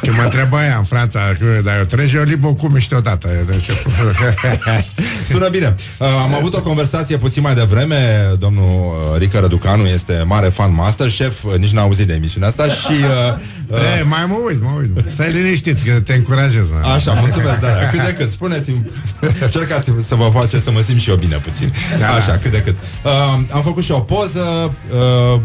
[0.00, 3.28] Că mă întreba ea în Franța, că, dar eu trejolii beaucoup mișto, tata.
[3.46, 3.68] Deci,
[5.30, 5.74] Sună bine.
[5.98, 8.30] Uh, am avut o conversație puțin mai devreme.
[8.38, 8.64] Domnul
[9.12, 12.92] uh, Rică Răducanu este mare fan Masterchef, uh, nici n-a auzit de emisiunea asta și...
[12.92, 13.34] Uh,
[13.68, 15.10] uh, E, mai mă uit, mă uit.
[15.10, 16.66] Stai liniștit, că te încurajez.
[16.82, 16.92] Da?
[16.92, 17.88] Așa, mulțumesc, da, da.
[17.90, 18.90] Cât de cât, spuneți-mi
[19.50, 22.08] Cercați să vă face să mă simt și eu bine puțin Da.
[22.08, 23.10] Așa, cât de cât uh,
[23.52, 25.40] Am făcut și o poză uh,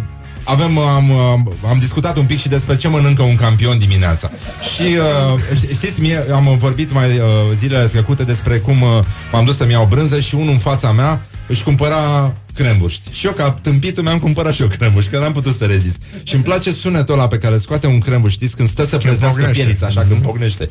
[0.49, 4.31] avem, am, am, am discutat un pic și despre ce mănâncă un campion dimineața
[4.75, 7.23] Și uh, ști- știți, mie, am vorbit mai uh,
[7.55, 8.89] zilele trecute despre cum uh,
[9.31, 13.09] m-am dus să-mi iau brânză și unul în fața mea își cumpăra crembuști.
[13.11, 16.01] Și eu, ca tâmpitul mi-am cumpărat și eu crembuști, că n-am putut să rezist.
[16.23, 18.97] Și îmi place sunetul ăla pe care îl scoate un crembuș, știți, când stă să
[18.97, 19.63] preznească pocnește.
[19.63, 20.67] pielița, așa, când pocnește.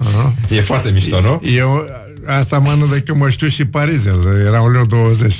[0.48, 1.40] E foarte mișto, nu?
[1.44, 1.84] Eu
[2.28, 4.42] asta mănânc de când mă știu și parizel.
[4.46, 5.34] Era un leu 20.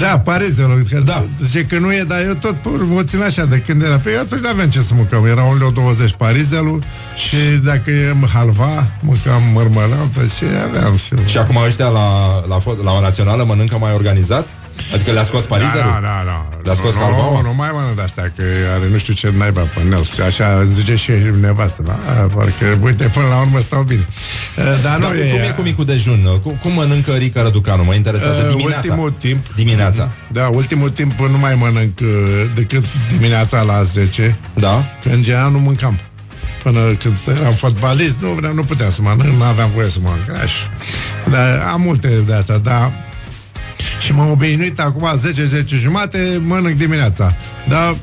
[0.00, 0.82] da, parizelul.
[0.90, 1.28] Că, da.
[1.38, 3.98] Zice că nu e, dar eu tot pur mă țin așa de când era.
[3.98, 5.26] Păi atunci aveam ce să mâncăm.
[5.26, 6.84] Era un leu 20 parizelul
[7.16, 11.14] și dacă e halva, mâncam mărmălaută și aveam și...
[11.24, 12.06] Și acum ăștia la,
[12.48, 14.48] la, fo- la o națională mănâncă mai organizat?
[14.94, 15.90] Adică le-a scos parizelul?
[15.92, 16.48] Da, da, da.
[16.62, 17.16] Le-a scos nu, halva?
[17.16, 18.42] nu, nu mai mănânc de astea, că
[18.74, 20.04] are nu știu ce naiba pe el.
[20.04, 21.82] Și așa îmi zice și nevastă.
[21.86, 21.92] Da,
[22.34, 24.06] parcă, uite, până la urmă stau bine.
[24.56, 25.30] Uh, Dar nu Dar e...
[25.30, 26.38] cum e cu micul dejun?
[26.42, 27.84] Cum, cum mănâncă Rica Răducanu?
[27.84, 28.76] Mă interesează Uh, dimineața.
[28.76, 30.10] ultimul timp Dimineața.
[30.28, 32.08] Da, ultimul timp nu mai mănânc uh,
[32.54, 34.84] decât dimineața la 10 Da?
[35.02, 35.98] Că în general nu mâncam
[36.62, 40.26] Până când eram fotbalist Nu vreau, nu puteam să mănânc Nu aveam voie să mănânc
[40.26, 40.52] graș
[41.30, 42.92] Dar am multe de astea Dar
[44.10, 47.36] și m-am obișnuit acum 10, 10 jumate Mănânc dimineața.
[47.68, 47.96] Dar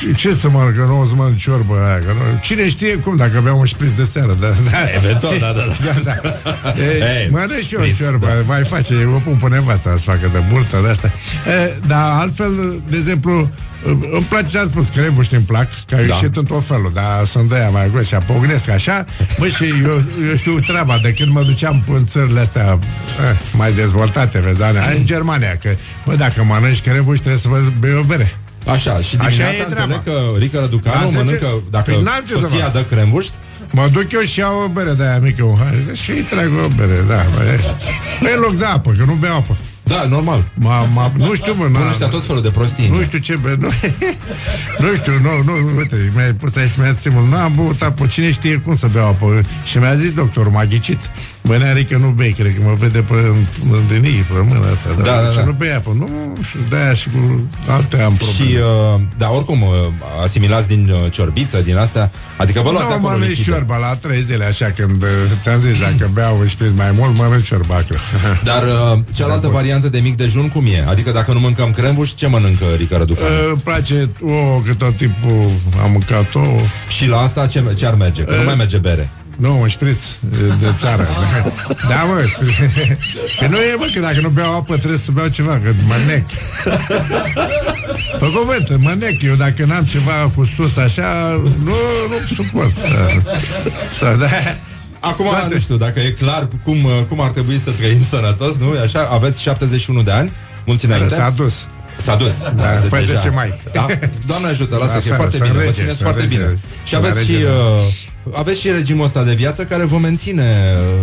[0.00, 2.38] ce- ce să mănânc, că nu o să mănânc ciorbă aia, că nu...
[2.42, 4.78] Cine știe cum, dacă beau un șpriț de seară da, da.
[4.96, 6.00] Eventual, da, da, da.
[6.04, 6.72] da, da.
[6.82, 8.32] E, Ei, mănânc și eu șpriț, ciorbă, da.
[8.46, 11.12] mai face, eu o pun pe nevasta să facă de burtă de asta.
[11.66, 13.50] E, dar altfel, de exemplu,
[14.12, 16.14] îmi place ce am spus, crebuși îmi plac, că au Da.
[16.14, 19.04] ieșit în tot felul, dar sunt de aia mai gros și apognesc așa.
[19.38, 22.78] Bă, și eu, eu știu treaba, de când mă duceam în țările astea
[23.30, 25.68] eh, mai dezvoltate, vezi, dar în Germania, că,
[26.06, 28.34] bă, dacă mănânci crebuși, trebuie să vă bei o bere.
[28.66, 29.94] Așa, și Așa dimineața e treaba.
[29.94, 32.72] înțeleg că Rica Răducanu La zece- mănâncă, dacă Păi n-am ce să soția fac.
[32.72, 33.32] dă crembuști,
[33.70, 36.50] Mă duc eu și iau o bere de aia mică un hai, Și îi trag
[36.64, 37.60] o bere, da bă, e.
[38.20, 39.56] Păi în loc de apă, că nu beau apă
[39.86, 40.44] da, normal.
[40.54, 42.88] ma, ma, Nu știu, bă, Pun n ăștia tot felul de prostii.
[42.88, 43.68] nu știu ce, bă, nu,
[44.78, 48.30] nu știu, nu, nu, uite, mi-ai pus aici, mi-ai simul, nu am băut apă, cine
[48.32, 49.40] știe cum să beau apă.
[49.64, 50.98] Și mi-a zis doctorul, m-a ghicit.
[51.46, 53.14] Bă, nearică nu bei, cred că mă vede pe
[53.72, 54.88] în dinii, pe mâna asta.
[54.96, 55.44] Da, da, și da.
[55.44, 55.90] nu bei apă.
[55.98, 56.08] Nu,
[56.48, 58.50] și de-aia și cu alte am probleme.
[58.50, 59.68] Și, uh, da, oricum, uh,
[60.22, 63.50] asimilați din uh, ciorbiță, din astea, adică vă luați nu, acolo mănânc lichidă.
[63.50, 65.08] ciorba la trei zile, așa, când uh,
[65.42, 68.00] ți-am zis, dacă beau și mai mult, mănânc ciorba, cred.
[68.50, 70.84] Dar uh, cealaltă variantă de mic dejun cum e?
[70.88, 73.26] Adică dacă nu mâncăm crembuși, ce mănâncă Rica Răducanu?
[73.26, 75.50] Uh, Îmi place ouă, că tot timpul
[75.82, 76.60] am mâncat ouă.
[76.88, 78.22] Și la asta ce, ce ar merge?
[78.22, 79.10] Că nu mai merge bere.
[79.36, 79.98] Nu, un șpriț
[80.60, 81.06] de țară.
[81.90, 82.50] da, mă, șpriț.
[83.40, 85.94] Că nu e, mă, că dacă nu beau apă trebuie să beau ceva, că mă
[86.06, 86.26] nec.
[88.18, 89.22] Pe cuvânt, mă nec.
[89.22, 91.74] Eu dacă n-am ceva cu sus așa, nu,
[92.08, 92.72] nu suport.
[93.98, 94.26] Să, da.
[95.00, 98.56] Acum, Toate- nu știu, dacă e clar cum, uh, cum ar trebui să trăim sănătos,
[98.56, 98.74] nu?
[98.74, 100.32] E Așa, aveți 71 de ani,
[100.66, 101.14] mulți înainte.
[101.14, 101.54] S-a dus.
[101.96, 102.32] S-a dus.
[102.56, 103.20] Da, de- păi de deja.
[103.20, 103.60] ce mai?
[103.72, 103.86] Da?
[104.26, 106.36] Doamne ajută, lasă, că e Așa, foarte să bine, vă rege, țineți să foarte rege.
[106.36, 106.58] bine.
[106.84, 107.44] Și Să aveți și, rege.
[107.46, 107.52] uh,
[108.32, 110.42] aveți și regimul ăsta de viață care vă menține,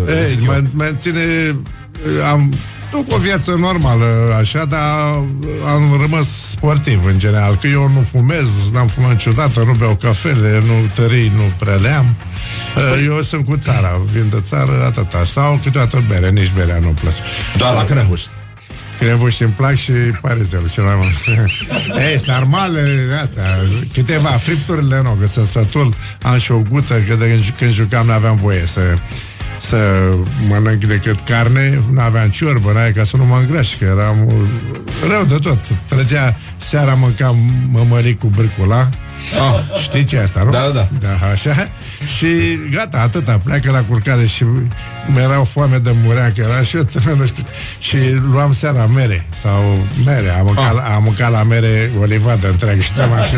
[0.08, 0.54] uh, Ei, zic eu.
[0.54, 1.56] mă, menține
[2.32, 2.54] am
[2.92, 4.06] duc o viață normală
[4.40, 4.82] așa, dar
[5.74, 10.64] am rămas sportiv în general, că eu nu fumez, n-am fumat niciodată, nu beau cafele,
[10.66, 12.06] nu tării, nu prea le am.
[12.76, 15.24] Păi- Eu sunt cu țara, vin de țară, atâta.
[15.24, 17.18] Sau câteodată bere, nici berea nu-mi place.
[17.58, 18.26] Doar la crembuși.
[19.02, 19.92] Crevuși îmi plac și
[20.22, 21.40] parizelul cel mai mult.
[22.10, 23.44] Ei, sarmale, astea,
[23.94, 28.06] câteva fripturile, nu, că sunt sătul, am și o gută, că de când, când jucam
[28.06, 28.82] n-aveam voie să
[29.62, 29.78] să
[30.48, 34.34] mănânc decât carne, n-aveam ciorbă, n ca să nu mă îngraș, că eram uh,
[35.10, 35.60] rău de tot.
[35.86, 37.36] Trăgea, seara mâncam
[37.72, 38.90] mămălic cu bârcula,
[39.40, 39.80] Ah.
[39.82, 40.52] Știi ce e asta, nu?
[40.52, 41.08] Da, da, da.
[41.20, 41.70] da așa.
[42.18, 42.28] Și
[42.72, 44.46] gata, atâta, pleacă la curcare și
[45.08, 47.44] mi-era o foame de murea, că era și eu tânăr, nu știu.
[47.80, 47.98] Și
[48.32, 50.92] luam seara mere, sau mere, am mâncat, ah.
[50.96, 53.36] am mâncat la mere o livadă întreagă, știi seama și,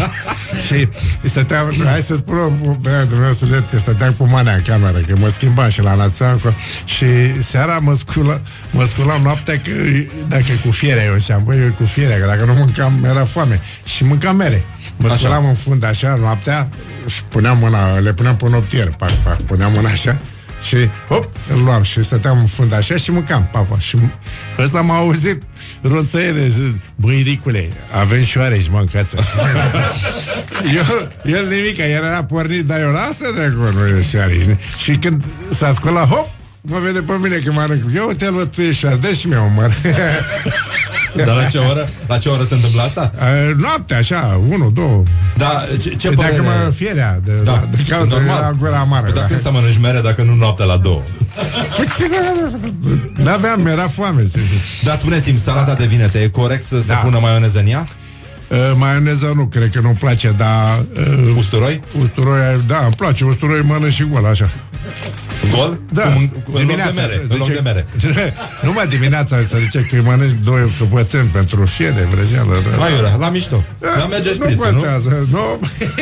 [0.66, 0.88] și
[1.28, 5.14] stăteam, hai să spun o pe dumneavoastră, să că stăteam cu manea în cameră, că
[5.18, 7.06] mă schimbam și la național cu- și
[7.42, 9.70] seara mă, scula, mă sculam noaptea că,
[10.28, 13.60] dacă cu fiere, eu știam, băi, eu cu fiere, că dacă nu mâncam, mi-era foame.
[13.84, 14.64] Și mâncam mere.
[14.96, 15.16] Mă Așa.
[15.16, 16.68] sculam în fund așa noaptea
[17.06, 20.18] și puneam mâna, le puneam pe noptier, pac, pac, puneam mâna așa
[20.62, 20.76] și
[21.08, 23.78] hop, îl luam și stăteam în fund așa și mâncam, papa.
[23.78, 24.18] Și m-
[24.58, 25.42] ăsta m-a auzit
[25.82, 27.68] ronțăiere, zic, băi, Ricule,
[28.00, 29.16] avem șoareci, mă, în cață.
[30.76, 34.56] eu, el nimic, el era pornit, dar eu lasă de acolo, nu e șoareci.
[34.78, 36.28] Și când s-a sculat, hop,
[36.62, 37.82] mă vede pe mine că mănânc.
[37.94, 39.72] Eu te văd, tu ești șoareci, dă și mie un măr.
[41.14, 41.88] Dar la ce oră?
[42.06, 43.12] La ce oră se întâmplă asta?
[43.18, 45.02] Uh, noapte, așa, unu, două.
[45.36, 46.36] Da, ce, ce Păi părere...
[46.36, 49.04] Dacă mă fierea de, Da, de cauza era gura amară.
[49.04, 49.20] Păi Da.
[49.20, 51.02] dacă să mănânci mere dacă nu noaptea la două?
[51.76, 52.50] Păi ce să...
[53.16, 54.22] N-aveam, mi-era foame.
[54.22, 54.84] Ce zic.
[54.84, 56.94] Dar spuneți-mi, salata de vinete, e corect să se Da.
[56.94, 57.84] pună maioneză în ea?
[58.48, 60.84] Uh, maioneză nu, cred că nu-mi place, dar...
[60.96, 61.80] Uh, Usturoi?
[62.02, 64.50] usturoi, da, îmi place, usturoi mănânc și gol, așa.
[65.50, 65.78] Gol?
[65.92, 67.26] Da, Cu, mân- cu, în loc de mere.
[67.28, 67.86] În loc de mere.
[68.66, 72.62] Numai dimineața asta zice că îi mănânci doi căpățeni pentru fiere, vrăjeală.
[72.78, 73.64] Mai ura, la mișto.
[73.78, 74.80] Dar merge nu șprițul, nu?
[74.80, 75.58] contează, nu?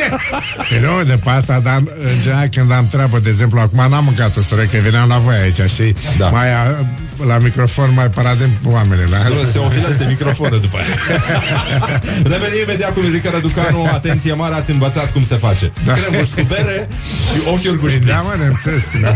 [0.69, 4.03] Păi nu, de pe asta, dar în general când am treabă, de exemplu, acum n-am
[4.03, 6.27] mâncat usturoi, că veneam la voi aici și Da.
[6.29, 6.85] mai a,
[7.27, 9.05] la microfon mai paradem oamenii.
[9.09, 9.17] La...
[9.17, 11.19] Nu, se ofilez de microfonă după aia.
[12.31, 13.89] Revenim imediat cu Rica Răducanu.
[13.93, 15.71] Atenție mare, ați învățat cum se face.
[15.85, 15.93] Da.
[15.93, 16.87] Cremuș cu bere
[17.33, 18.07] și ochiuri cu șpriț.
[18.07, 18.33] Da, mă,
[18.71, 19.11] ne.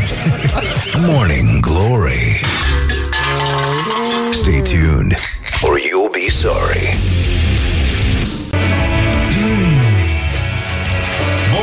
[1.07, 2.41] Morning Glory.
[4.33, 5.15] Stay tuned,
[5.65, 7.24] or you'll be sorry.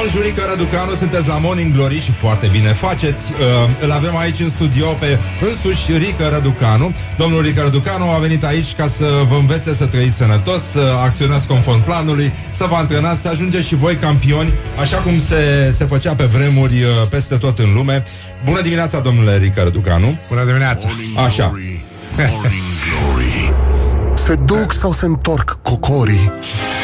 [0.02, 3.22] Bonjurică Răducanu, sunteți la Morning Glory și foarte bine faceți.
[3.32, 6.94] Uh, îl avem aici în studio pe însuși Rică Răducanu.
[7.18, 11.46] Domnul Rică Răducanu a venit aici ca să vă învețe să trăiți sănătos, să acționați
[11.46, 16.14] conform planului, să vă antrenați, să ajungeți și voi campioni, așa cum se, se făcea
[16.14, 18.04] pe vremuri uh, peste tot în lume.
[18.44, 20.18] Bună dimineața, domnule Rică Răducanu.
[20.28, 20.88] Bună dimineața.
[21.26, 21.52] Așa.
[22.16, 23.52] Glory.
[24.14, 26.32] Se duc sau se întorc cocorii?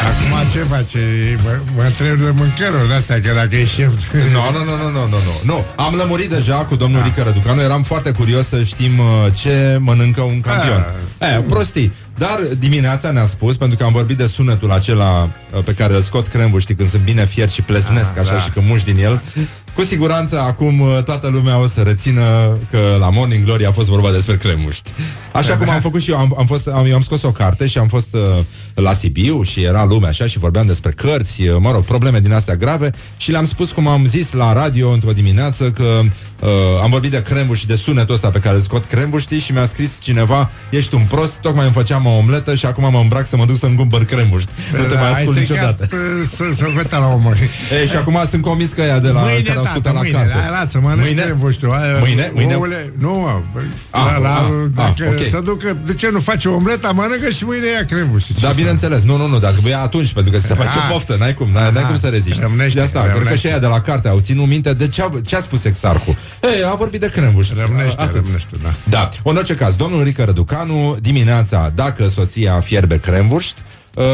[0.08, 1.00] Acum ce face?
[1.44, 4.12] Mă, mă întreb de mâncăruri de-astea, că dacă e șef...
[4.12, 4.20] Nu,
[4.58, 5.32] nu, nu, nu, nu, nu, nu.
[5.52, 5.64] nu.
[5.76, 10.20] Am lămurit deja cu domnul Rică Răducanu, eram foarte curios să știm uh, ce mănâncă
[10.22, 10.86] un campion.
[11.18, 11.92] Eh, prostii.
[12.16, 16.00] Dar dimineața ne-a spus, pentru că am vorbit de sunetul acela uh, pe care îl
[16.02, 18.38] scot crembu, știi, când sunt bine fiert și plesnesc, Ah, așa, da.
[18.38, 19.22] și că muși din el.
[19.78, 22.22] Cu siguranță acum uh, toată lumea o să rețină
[22.70, 24.92] că la Morning Glory a fost vorba despre cremuști.
[25.32, 27.66] Așa cum am făcut și eu, am, am, fost, am, eu am scos o carte
[27.66, 31.56] și am fost uh, la Sibiu și era lumea așa și vorbeam despre cărți, uh,
[31.58, 35.12] mă rog, probleme din astea grave și le-am spus, cum am zis la radio într-o
[35.12, 36.00] dimineață, că
[36.40, 36.48] uh,
[36.82, 39.66] am vorbit de crembuș și de sunetul ăsta pe care îl scot crembuștii și mi-a
[39.66, 43.36] scris cineva, ești un prost, tocmai îmi făceam o omletă și acum mă îmbrac să
[43.36, 44.50] mă duc să-mi cumpăr crembuști.
[44.72, 45.88] Nu te mai ascult niciodată.
[46.36, 47.36] Să, să văd la omul.
[47.80, 50.00] Ei, și acum sunt convins că ea de la Mâine, care au tată, ascultat la
[50.00, 50.50] mâine, carte.
[50.50, 51.22] da, lasă, mănânci Mâine?
[51.22, 51.70] crembuș tu.
[51.70, 52.30] Aia, Mâine?
[52.34, 52.54] Mâine?
[52.54, 55.28] Ouăle, nu, mă, Ah, la, la, ah, dacă ah, ok.
[55.30, 58.24] să ducă, de ce nu face omleta, mănâncă și mâine ia crembuș.
[58.40, 59.02] Da, bineînțeles.
[59.02, 60.88] Nu, nu, nu, dacă ia atunci, pentru că ți se face Ah.
[60.92, 61.86] poftă, n-ai cum, n-ai, n-ai Aha.
[61.86, 62.40] cum să reziști.
[62.40, 63.46] Rămânește, de asta, cred că rămânește.
[63.46, 66.16] și aia de la carte au ținut minte de ce a, ce a spus exarhul.
[66.42, 67.48] Ei, a vorbit de crembuș.
[67.66, 68.14] Rămânește, Atât.
[68.14, 68.68] rămânește, da.
[68.84, 69.08] Da.
[69.24, 73.62] În orice caz, domnul Rică Răducanu, dimineața, dacă soția fierbe crembuști,
[73.94, 74.04] uh,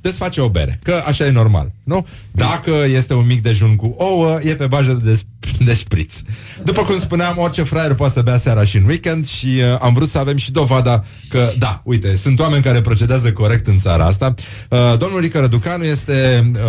[0.00, 0.78] desface o bere.
[0.82, 2.06] Că așa e normal, nu?
[2.30, 5.20] Dacă este un mic dejun cu ouă, e pe bază de,
[5.58, 6.14] de șpriț.
[6.64, 9.94] După cum spuneam, orice fraier poate să bea seara și în weekend și uh, am
[9.94, 14.04] vrut să avem și dovada că, da, uite, sunt oameni care procedează corect în țara
[14.04, 14.34] asta.
[14.70, 16.60] Uh, domnul Rică Răducanu este uh,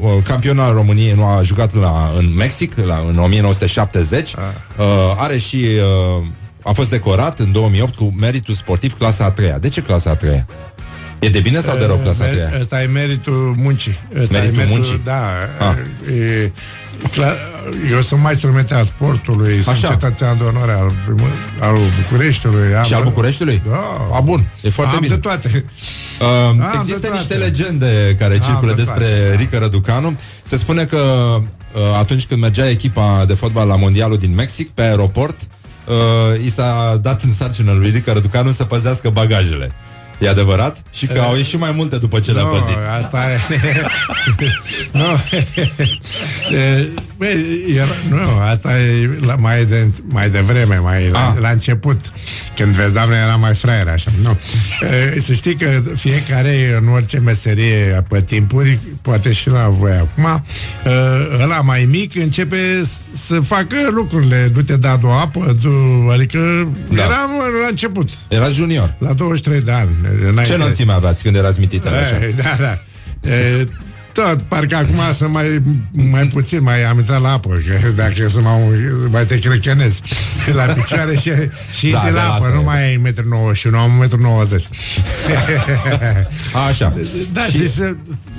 [0.00, 4.32] uh, campion al României, nu a jucat la, în Mexic la, în 1970.
[4.32, 4.84] Uh,
[5.16, 5.56] are și...
[6.18, 6.26] Uh,
[6.62, 9.58] a fost decorat în 2008 cu meritul sportiv clasa a treia.
[9.58, 10.46] De ce clasa a treia?
[11.26, 12.50] E de bine sau de rău clasa a treia?
[12.60, 13.98] Ăsta e meritul muncii.
[14.20, 15.00] Ăsta Meritul e muncii?
[15.04, 15.22] Da.
[15.58, 15.76] Ah.
[16.14, 16.50] E,
[17.12, 17.38] cla-
[17.90, 19.88] eu sunt maestru mete al sportului, sunt Așa.
[19.88, 22.74] cetățean de onoare al, primă- al Bucureștiului.
[22.76, 23.62] Am, Și al Bucureștiului?
[23.68, 24.08] Da.
[24.12, 24.48] A, bun.
[24.62, 25.14] E foarte am bine.
[25.14, 25.64] de toate.
[26.20, 26.26] Uh,
[26.62, 27.16] Am există de toate.
[27.18, 29.36] niște legende care circulă de despre toate, da.
[29.36, 30.18] Rică Răducanu.
[30.44, 34.82] Se spune că uh, atunci când mergea echipa de fotbal la Mondialul din Mexic, pe
[34.82, 35.36] aeroport,
[35.86, 39.72] uh, i s-a dat în sarcină lui Rică Răducanu să păzească bagajele.
[40.18, 40.82] E adevărat?
[40.92, 42.76] Și că au ieșit mai multe după ce le-a Nu, păzit.
[43.02, 43.38] asta e...
[45.00, 45.04] nu,
[47.18, 51.40] E, băi, era, nu, asta e la, mai, de, mai devreme, mai la, Ah.
[51.40, 52.00] la început,
[52.56, 54.10] când vezi, doamne, era mai fraier, așa.
[54.22, 54.38] Nu.
[55.14, 60.44] E, să știi că fiecare în orice meserie pe timpuri, poate și la voi acum,
[60.84, 60.90] e,
[61.42, 65.70] ăla mai mic începe s- să facă lucrurile, du-te da o apă, du,
[66.12, 67.02] adică Da.
[67.02, 67.30] eram
[67.62, 68.94] la început, Era junior.
[68.98, 69.90] la 23 de ani.
[70.02, 70.54] Ce înainte.
[70.54, 72.16] înălțime aveați când erați mititele așa?
[72.24, 72.78] E, Da, da.
[73.30, 73.68] E,
[74.16, 75.62] tot, parcă acum să mai,
[76.10, 78.50] mai puțin, mai am intrat la apă, că dacă să mă,
[79.10, 79.98] mai te crecănez
[80.54, 81.30] la picioare și,
[81.78, 82.64] și Da, da, de la la apă, asta nu e.
[82.64, 83.02] mai ai
[83.62, 84.08] 1,91 m, am
[84.50, 84.62] 1,90
[86.68, 86.94] Așa.
[87.32, 87.68] Da, și...
[87.68, 87.94] să,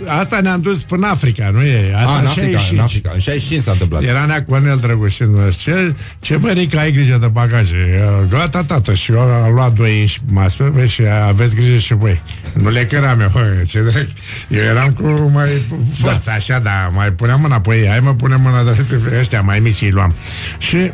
[0.06, 1.94] asta ne-am dus până în Africa, nu e?
[1.96, 2.72] Asta A, în Africa, 65.
[2.72, 3.12] în Africa.
[3.14, 4.04] În 65 s-a întâmplat.
[4.04, 9.20] Era nea Cornel Drăgușin Ce, ce bărică ai grijă de bagaje Gata, tată Și eu
[9.20, 12.22] am luat doi inși masă bă, Și aveți grijă și voi
[12.54, 14.18] Nu le căram eu bă, ce drept.
[14.48, 15.67] Eu eram cu mai forță
[16.04, 16.32] da.
[16.32, 17.88] Așa, da, mai puneam mâna pe ei.
[17.88, 18.86] Hai mă, punem mâna de
[19.20, 20.14] ăștia mai mici îi luam.
[20.58, 20.92] Și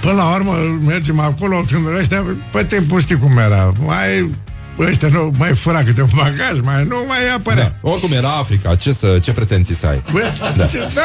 [0.00, 0.52] Până la urmă
[0.86, 3.72] mergem acolo Când ăștia, pe timpul știi cum era.
[3.84, 4.30] Mai
[4.78, 7.62] Ăștia nu mai fura câte un bagaj, mai nu mai apărea.
[7.82, 7.88] Da.
[7.90, 10.02] Oricum era Africa, ce, să, ce pretenții să ai?
[10.12, 10.20] Bă,
[10.56, 10.64] da.
[10.66, 11.02] Ce, da,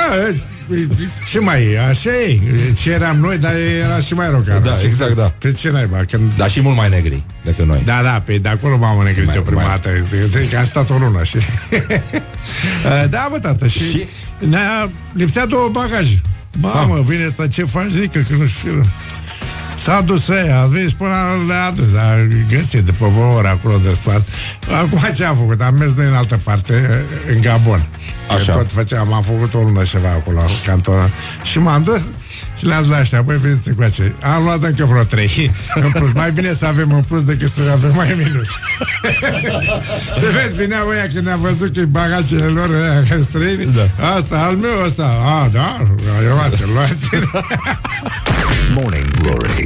[1.32, 1.80] ce mai e?
[1.80, 2.39] Așa e.
[2.82, 3.51] Ce eram noi, dar
[3.86, 4.39] era și mai rău.
[4.47, 4.80] ca Da, noi.
[4.86, 5.34] exact, da.
[5.38, 5.97] Pe ce naiba?
[6.11, 6.32] Când...
[6.36, 7.82] Dar și mult mai negri decât noi.
[7.86, 9.89] Da, da, pe de acolo m-am înnegrit Mai- eu prima mai- dată.
[10.51, 11.38] Că am stat o lună și...
[13.09, 14.07] da, bă, tată, și, Și?
[14.39, 16.21] ne-a lipsea două bagaje.
[16.59, 18.82] Mamă, vine asta, ce faci, Rică, că nu știu...
[19.76, 21.15] S-a dus ea, a venit și până
[21.47, 22.15] le-a adus, a
[22.49, 24.28] găsit după vreo oră acolo de spart.
[24.71, 25.61] Acum ce am făcut?
[25.61, 27.05] Am mers noi în altă parte,
[27.36, 27.88] în Gabon.
[28.30, 28.51] Așa.
[28.51, 31.09] Că Tot făceam, am făcut o lună ceva acolo, în cantonă.
[31.43, 32.01] Și m-am dus
[32.57, 34.15] și le-am zis la ăștia, băi, veniți încoace.
[34.36, 35.51] Am luat încă vreo trei
[35.84, 36.13] în plus.
[36.13, 38.47] Mai bine să avem în plus decât să avem mai în minus.
[40.19, 43.65] Se vezi, vineau ăia când am văzut că bagajele lor ăia străini.
[43.65, 44.05] Da.
[44.15, 45.19] Asta, al meu ăsta.
[45.26, 45.82] A, da,
[46.24, 47.26] eu luați, luați.
[48.74, 49.62] Morning Glory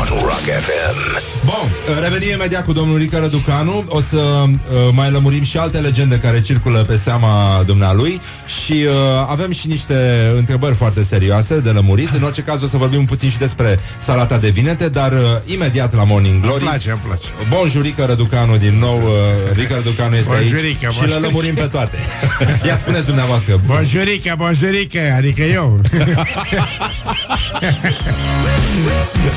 [0.00, 0.96] on Rock FM.
[1.44, 1.68] Bun,
[2.02, 4.48] revenim imediat cu domnul Rică Răducanu O să uh,
[4.92, 8.20] mai lămurim și alte legende care circulă pe seama dumnealui
[8.62, 8.90] Și uh,
[9.28, 9.94] avem și niște
[10.36, 14.38] întrebări foarte serioase de lămurit În orice caz o să vorbim puțin și despre salata
[14.38, 17.26] de vinete Dar uh, imediat la Morning Glory Îmi place, îmi place.
[17.48, 21.26] Bun Rică Răducanu din nou uh, Rică Răducanu este Bonjurică, aici Și le bonjurică.
[21.26, 21.98] lămurim pe toate
[22.66, 25.80] Ia spuneți dumneavoastră Bonjurică, bonjurică, adică eu.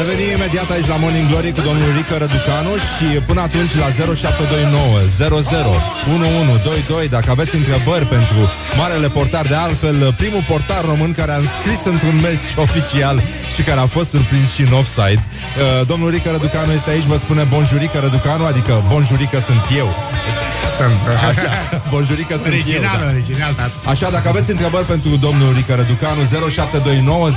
[0.00, 4.98] Revenim imediat aici la Morning Glory cu domnul Rică Răducanu și până atunci la 0729
[5.18, 5.74] 00
[6.14, 8.40] 1122 dacă aveți întrebări pentru
[8.80, 13.16] marele portar de altfel, primul portar român care a înscris într-un meci oficial
[13.54, 15.22] și care a fost surprins și în offside.
[15.24, 19.88] Uh, Domnul Rică Răducanu este aici, vă spune bonjurică Răducanu, adică bonjurică sunt eu.
[20.28, 20.44] Este...
[20.78, 20.98] Sunt.
[21.30, 21.50] Așa,
[21.92, 23.04] bonjurică sunt Original, eu.
[23.04, 23.10] da.
[23.14, 23.72] original, tată.
[23.92, 27.30] Așa, dacă aveți întrebări pentru domnul Rică Răducanu 0729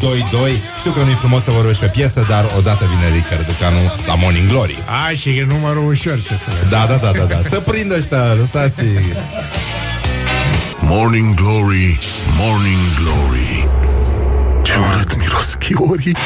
[0.00, 4.14] 001122 Știu că nu-i frumos să vorbești pe piesă Dar odată vine Rică Răducanu la
[4.14, 4.78] Morning Glory.
[5.06, 7.40] Ai și e numărul ușor ce să Da, da, da, da, da.
[7.40, 8.84] Să prindă ăștia, lăsați
[10.80, 11.98] Morning Glory,
[12.38, 13.68] Morning Glory.
[14.62, 16.16] Ce urât miros chiorii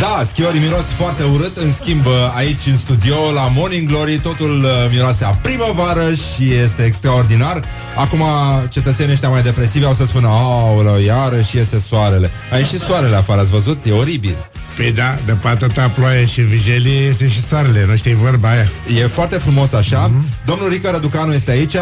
[0.00, 1.56] Da, schiorii miros foarte urât.
[1.56, 2.04] În schimb,
[2.36, 7.64] aici în studio La Morning Glory totul uh, miroase a primăvară Și este extraordinar.
[7.96, 8.22] Acum
[8.68, 12.30] cetățenii ăștia mai depresivi Au să spună, aoleu, iară și iese soarele.
[12.52, 13.84] A ieșit soarele afară, ați văzut?
[13.84, 14.36] E oribil
[14.78, 18.68] Păi da, de patata ploaie și vijelie este și soarele, nu știi vorba aia.
[19.02, 20.08] E foarte frumos așa.
[20.10, 20.44] Mm-hmm.
[20.44, 21.74] Domnul Rică Răducanu este aici.
[21.74, 21.80] Uh,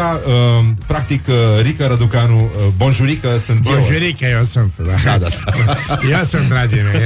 [0.87, 4.93] practic, uh, Rică Răducanu, uh, bonjurică sunt Bonjurică eu sunt, da.
[5.03, 5.27] Da, da,
[6.17, 7.01] Eu sunt, dragii mei.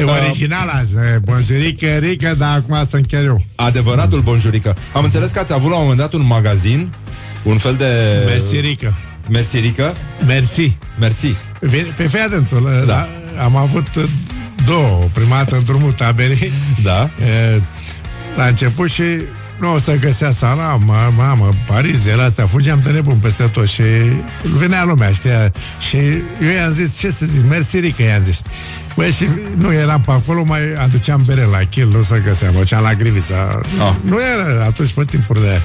[0.00, 0.94] E original azi.
[1.14, 3.42] e Bonjurică, rică, dar acum sunt chiar eu.
[3.54, 4.76] Adevăratul bonjurică.
[4.92, 6.92] Am înțeles că ați avut la un moment dat un magazin,
[7.42, 7.86] un fel de...
[8.26, 8.94] Mersirică.
[9.28, 9.94] Mersirică?
[10.26, 10.76] Mersi.
[10.98, 11.34] Mersi.
[11.60, 13.08] Vine- Pe fii atentul, da.
[13.42, 14.02] am avut uh,
[14.64, 16.52] două, prima dată în drumul taberei.
[16.82, 17.10] Da.
[17.24, 17.60] E,
[18.36, 19.02] la început și
[19.62, 23.68] nu o să găsea sala, mă, mamă, Paris, era astea, fugeam de nebun peste tot
[23.68, 23.82] și
[24.42, 25.96] venea lumea, știa, și
[26.42, 28.42] eu i-am zis, ce să zic, mersi rică, i-am zis.
[28.96, 32.80] Băi, și nu eram pe acolo, mai aduceam bere la kill, nu să găseam, o
[32.80, 33.60] la grivița.
[33.78, 33.94] Ah.
[34.04, 35.62] Nu era atunci pe timpurile aia.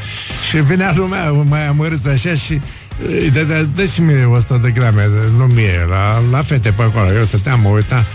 [0.49, 2.61] Și venea lumea mai amărâți așa și
[3.05, 6.81] îi dădea, dă și mie 100 de grame, de- nu mie, la, la fete pe
[6.81, 7.13] acolo.
[7.13, 8.05] Eu stăteam, mă uitam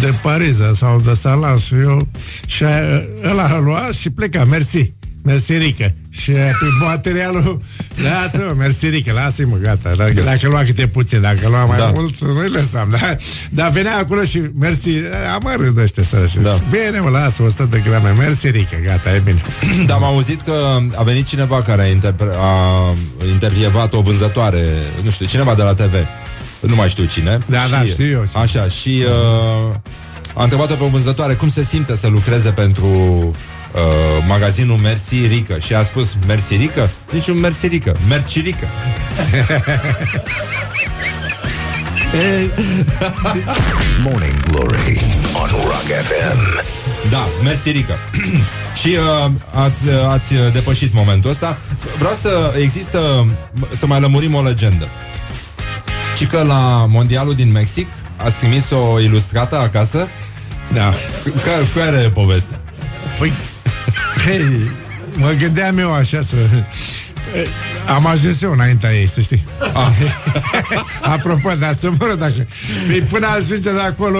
[0.00, 2.08] de Pariza sau de Salan și eu
[2.46, 4.92] și aia- ăla a luat și pleca, mersi.
[5.22, 5.94] Mersi, Rică.
[6.10, 7.60] Și aia pe materialul
[8.02, 11.84] Lasă-mă, mersi, Rică, lasă-i mă, gata Dacă, dacă lua câte puțin, dacă lua mai Da.
[11.84, 11.90] da.
[11.90, 13.16] mult Nu-i lăsam, da?
[13.50, 14.88] Dar venea acolo și mersi
[15.34, 16.50] Amărât ăștia sărăși Da.
[16.70, 19.42] Bine, mă, lasă 100 de grame Mersi, Rică, gata, e bine
[19.86, 22.94] Dar am auzit că a venit cineva care a, interpre- a
[23.30, 24.64] intervievat o vânzătoare,
[25.02, 25.92] nu știu, cineva de la TV.
[26.60, 27.38] Nu mai știu cine.
[27.46, 28.26] Da, da, știu eu.
[28.42, 29.04] Așa, și
[29.70, 29.74] uh,
[30.34, 32.86] a întrebat-o pe o vânzătoare cum se simte să lucreze pentru
[33.74, 33.80] uh,
[34.26, 36.90] magazinul Mersi Rică și a spus Mersi Rică?
[37.10, 38.68] Niciun Mersi Rică, Mercirică.
[44.04, 45.00] Morning Glory
[45.34, 46.64] on Rock FM.
[47.10, 47.98] Da, Mersi Rică.
[48.80, 51.58] și uh, ați, uh, ați uh, depășit momentul ăsta.
[51.98, 53.26] Vreau să există,
[53.76, 54.88] să mai lămurim o legendă.
[56.16, 60.08] Și că la mondialul din Mexic ați trimis o ilustrată acasă?
[60.72, 60.94] Da.
[61.44, 62.60] Care, care e povestea?
[63.18, 63.32] Păi,
[64.24, 64.70] hei,
[65.14, 66.36] mă gândeam eu așa să...
[67.94, 69.44] Am ajuns eu înaintea ei, să știi.
[69.74, 69.92] Ah.
[71.14, 72.46] Apropo, dar să mă rog dacă...
[72.86, 74.18] Păi până ajunge de acolo...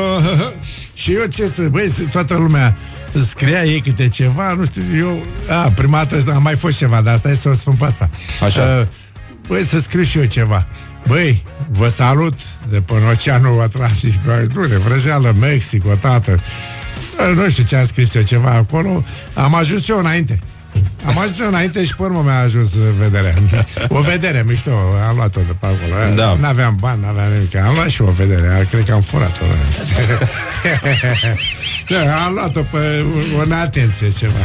[0.95, 1.63] și eu ce să...
[1.63, 2.77] Băi, să- toată lumea
[3.27, 5.27] scria ei câte ceva, nu știu, eu...
[5.49, 8.11] A, prima dată am mai fost ceva, dar asta e să o spun pe asta.
[8.45, 8.79] Așa.
[8.81, 8.87] Uh,
[9.49, 10.67] Băi, să scriu și eu ceva.
[11.07, 12.39] Băi, vă salut
[12.71, 14.25] de pe Oceanul Atlantic.
[14.25, 16.41] Băi, nu, de vrăjeală, Mexic, o tată.
[17.31, 19.05] Uh, Nu știu ce am scris eu ceva acolo.
[19.35, 20.39] Am ajuns eu înainte.
[21.07, 23.35] Am ajuns înainte și pe urmă mi-a ajuns vederea.
[23.89, 24.71] O vedere, mișto,
[25.09, 26.15] am luat-o de pe acolo.
[26.17, 26.37] Da.
[26.41, 27.57] N-aveam bani, n-aveam nimic.
[27.57, 29.45] Am luat și o vedere, cred că am furat-o.
[31.89, 33.05] da, am luat-o pe
[33.41, 34.39] o neatenție ceva.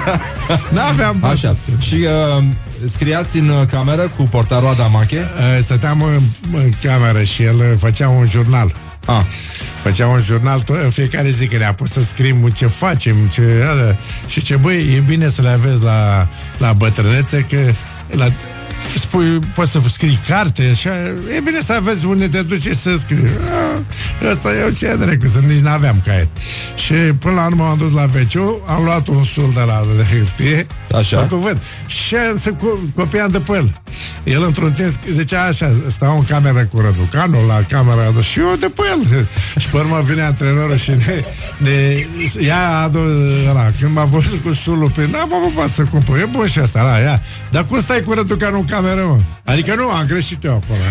[0.74, 1.32] N-aveam bani.
[1.32, 1.56] Așa.
[1.78, 1.94] Și
[2.38, 2.44] uh,
[2.90, 5.18] scriați în uh, cameră cu portaroada Mache?
[5.36, 8.74] Uh, Stăteam în, în cameră și el uh, făcea un jurnal.
[9.06, 9.24] Ah.
[9.82, 13.64] Făcea un jurnal tot, în fiecare zi că ne-a pus să scriem ce facem, ce
[13.68, 13.96] ală.
[14.26, 16.28] Și ce băi, e bine să le aveți la,
[16.58, 17.58] la bătrânețe că
[18.10, 18.26] la,
[18.98, 20.90] spui, poți să scrii carte, așa,
[21.36, 23.22] e bine să aveți unde te duci și să scrii.
[23.22, 26.28] Ah, Ăsta eu ce drecu, să nici n-aveam caiet.
[26.74, 30.16] Și până la urmă am dus la veciu, am luat un sul de la de
[30.16, 31.16] hârtie, Așa.
[31.16, 33.80] la cuvânt, și să co- copiam de pe el.
[34.24, 38.70] El într-un timp zicea așa, stau în cameră cu Răducanu, la camera și eu de
[38.74, 39.28] pe el.
[39.60, 41.24] Și pe urmă vine antrenorul și ne,
[41.56, 42.06] ne
[42.40, 43.00] ia adu
[43.48, 43.70] ăla.
[43.80, 46.18] Când m-a văzut cu sulul pe n-am avut bani să cumpăr.
[46.18, 47.22] E bun și asta, la, ia.
[47.50, 49.18] Dar cum stai cu Răducanu în cameră, mă?
[49.44, 50.78] Adică nu, am greșit eu acolo.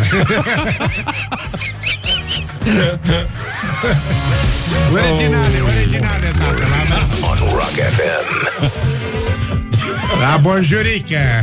[4.93, 7.21] originale, originale, tată, la mers.
[7.21, 9.00] On Rock FM.
[10.19, 11.17] La bonjurică.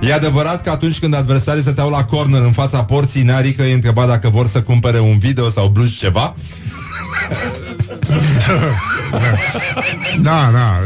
[0.00, 4.06] E adevărat că atunci când adversarii stăteau la corner în fața porții, Narică îi întreba
[4.06, 6.34] dacă vor să cumpere un video sau blugi ceva.
[10.22, 10.78] Da, da.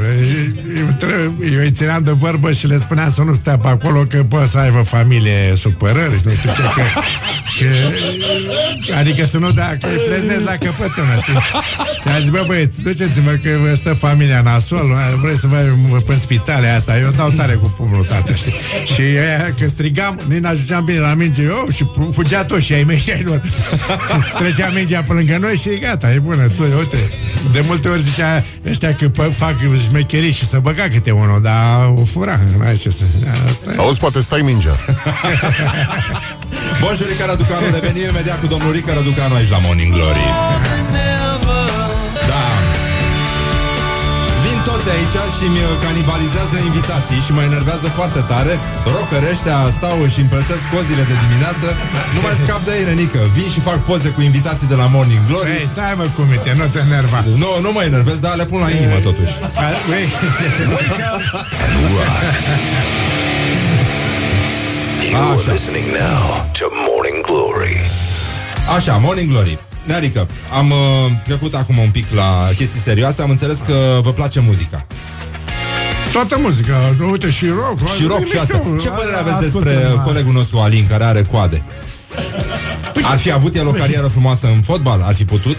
[0.79, 4.03] Eu, tre- eu îi țineam de vorbă și le spuneam să nu stea pe acolo
[4.03, 6.83] că poate să aibă familie supărări și nu știu ce, că,
[7.59, 7.67] că,
[8.99, 11.35] adică să nu da, că îi pleznesc la căpătână, știi?
[12.07, 14.87] I-a zis, bă, băieți, duceți-mă că vă stă familia nasol,
[15.23, 18.53] vreți să vă pe spitale asta, eu dau tare cu pumnul, tată, știi?
[18.95, 22.85] Și aia, când strigam, nici n-ajungeam bine la minge, eu, și fugea toți și ai
[22.85, 23.41] mei și ai lor.
[24.39, 27.14] Trecea mingea pe lângă noi și gata, e bună, tu, uite.
[27.53, 29.55] De multe ori zicea ăștia că pă, fac
[29.89, 33.05] șmecherii și să băga câte unul, dar o fura, n-ai ce să...
[33.49, 33.75] Asta e.
[33.79, 34.77] Auzi, poate stai mingea.
[36.81, 40.25] Bun, Rica Răducanu, revenim imediat cu domnul Rica Răducanu aici la Morning Glory.
[44.85, 48.53] Toți aici și mi canibalizează invitații și mă enervează foarte tare.
[48.95, 51.67] Rocări ăștia stau și împletesc cozile de dimineață.
[52.15, 53.21] Nu mai scap de ei, Renică.
[53.37, 55.51] Vin și fac poze cu invitații de la Morning Glory.
[55.51, 57.19] Ei, stai mă cu minte, nu te enerva.
[57.43, 59.33] Nu, nu mă enervez, dar le pun la inimă totuși.
[59.99, 60.07] Ei,
[65.11, 65.53] You're Așa.
[65.53, 66.23] listening now
[66.59, 67.77] to Morning Glory.
[68.77, 69.55] Așa, Morning Glory.
[69.85, 70.77] Nerică, am uh,
[71.25, 74.87] trecut acum un pic la chestii serioase, am înțeles că vă place muzica.
[76.13, 77.89] Toată muzica, uite, și rock.
[77.97, 78.61] Și rock și asta.
[78.65, 78.83] mișto.
[78.83, 80.01] Ce părere aveți Ascultă, despre da.
[80.01, 81.65] colegul nostru Alin, care are coade?
[83.03, 85.03] Ar fi avut el o carieră frumoasă în fotbal?
[85.03, 85.57] Ar fi putut?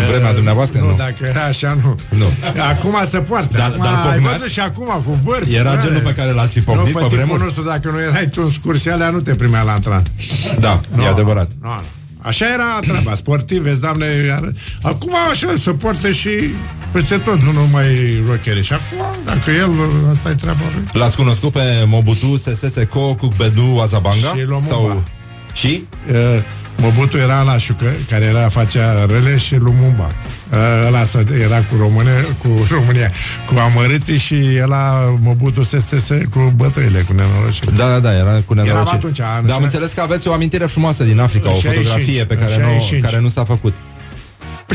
[0.00, 0.78] În vremea dumneavoastră?
[0.80, 0.94] Nu, Nu.
[0.96, 1.98] dacă era așa, nu.
[2.08, 2.26] Nu.
[2.70, 3.56] Acum se poartă.
[3.56, 4.38] Dar- acum, dar ai pocnați?
[4.38, 5.46] văzut și acum cu vârf.
[5.54, 5.80] Era da.
[5.82, 7.42] genul pe care l-ați fi Nu, pocnit pe pe timpul vremuri?
[7.42, 10.10] nostru, dacă nu erai tu în scursi alea, nu te primea la antrenament.
[10.58, 11.50] Da, e adevărat.
[11.62, 11.82] Nu, nu.
[12.26, 14.52] Așa era treaba, sportiv, vezi, doamne, iar...
[14.82, 16.30] Acum așa se poartă și
[16.92, 18.62] peste tot, nu numai rockeri.
[18.62, 19.70] Și acum, dacă el,
[20.12, 20.84] asta e treaba lui.
[20.92, 24.28] L-ați cunoscut pe Mobutu Sese Seko Kukbedu Azabanga?
[24.28, 24.66] Și Lumumba.
[24.68, 25.04] Sau...
[25.52, 25.82] Și?
[26.10, 26.14] Uh,
[26.78, 30.10] Mobutu era la șucă, care era facea rele și Lumumba.
[30.52, 33.10] Uh, ăla să- era cu, Române, cu România,
[33.46, 37.70] cu amărâții și ăla Mobutu SSS cu bătăile, cu nenorocire.
[37.76, 38.90] Da, da, da, era cu nenorocire.
[38.96, 42.24] atunci, an- Dar am înțeles că aveți o amintire frumoasă din Africa, o 65, fotografie
[42.24, 43.02] pe care, nu, 65.
[43.04, 43.74] care nu s-a făcut.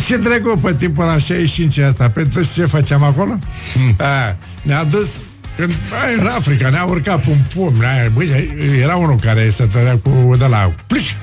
[0.08, 2.10] Ce dracu pe timpul la 65 asta?
[2.10, 3.38] Pentru ce făceam acolo?
[3.74, 3.96] Hmm.
[3.98, 5.08] A, ne-a dus
[5.62, 8.24] când, bă, în Africa ne-a urcat un pum ne-a, bă,
[8.82, 11.14] Era unul care se tărea cu de la pliș,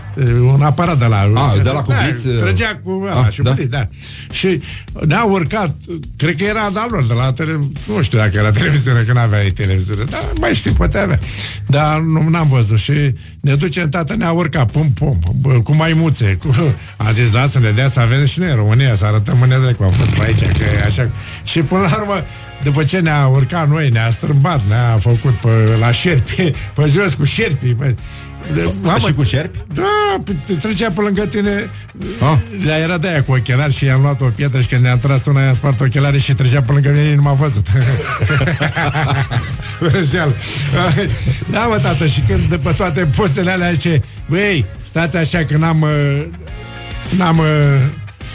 [0.40, 3.42] Un aparat de la A, de la cu da, bliț, Trăgea cu ăla ah, și
[3.42, 3.50] da.
[3.50, 3.62] da.
[3.68, 3.88] da.
[4.30, 4.60] Și
[5.06, 5.76] ne-a urcat
[6.16, 9.44] Cred că era de lor de la tele, Nu știu dacă era televiziune Că n-avea
[9.44, 11.18] ei televiziune Dar mai știu, poate avea
[11.66, 16.38] Dar nu n-am văzut Și ne ducem, tată, ne-a urcat Pum, pum, bă, cu maimuțe
[16.42, 16.54] cu...
[16.96, 19.48] A zis, da, să ne dea să avem și noi în România Să arătăm în
[19.48, 21.10] nedrept cum am fost pe aici că e așa.
[21.44, 22.24] Și până la urmă
[22.62, 25.48] după ce ne-a urcat noi, ne-a strâmbat, ne-a făcut pe,
[25.80, 27.66] la șerpi, pe jos cu șerpi.
[27.66, 27.94] Pe,
[28.54, 28.72] de,
[29.06, 29.58] și cu șerpi?
[29.74, 31.70] Da, pe- trecea pe lângă tine
[32.20, 32.38] Ah.
[32.66, 35.24] Dar era de aia cu ochelari și i-am luat o pietră și când ne-am tras
[35.24, 37.66] una, i-am spart ochelarii și trecea pe lângă mine, nu m-a văzut.
[39.80, 40.34] Vrăjeal.
[41.50, 45.80] da, mă, tată, și când după toate postele alea zice, băi, stați așa că n-am
[45.80, 46.24] uh,
[47.16, 47.38] n-am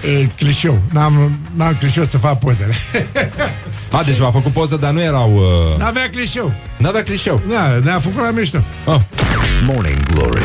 [0.05, 2.73] uh, uh, clișeu, n-am, n-am clișeu să fac pozele.
[3.91, 5.33] A, deci v-a făcut poză, dar nu erau...
[5.35, 5.79] Uh...
[5.79, 6.53] N-avea clișeu.
[6.77, 7.41] N-avea clișeu.
[7.49, 8.63] Da, ne-a făcut la mișto.
[8.85, 8.99] Oh.
[9.65, 10.41] Morning Glory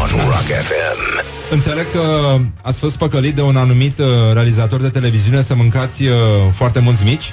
[0.00, 1.28] on Rock FM.
[1.50, 6.14] Înțeleg că ați fost păcălit de un anumit uh, realizator de televiziune să mâncați uh,
[6.52, 7.32] foarte mulți mici.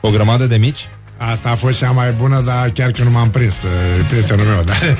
[0.00, 0.88] O grămadă de mici?
[1.16, 4.62] Asta a fost cea mai bună, dar chiar că nu m-am prins, uh, prietenul meu.
[4.62, 4.96] Dar,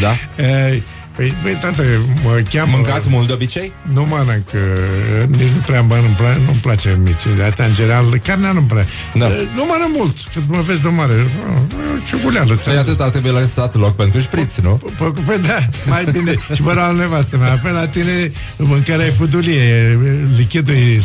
[0.00, 0.12] Da?
[1.16, 1.82] Eh, Păi, băi, tată,
[2.22, 2.70] mă cheamă...
[2.74, 3.72] Mâncați mult de obicei?
[3.92, 7.36] Nu mănânc, uh, nici nu prea mănânc, nu-mi place, nu-mi place mici.
[7.36, 8.86] De asta, în general, carnea nu-mi prea.
[9.14, 9.26] Da.
[9.26, 11.12] Uh, Nu mănânc mult, cât mă vezi de mare.
[11.12, 12.54] Uh, Ciuguleală.
[12.54, 14.80] Păi atât ar trebui lăsat loc pentru șpriț, nu?
[14.98, 16.32] Păi, păi da, mai bine.
[16.54, 17.60] Și mă rog nevastă mea.
[17.62, 19.98] Pe la tine mâncarea e fudulie,
[20.36, 21.02] lichidul e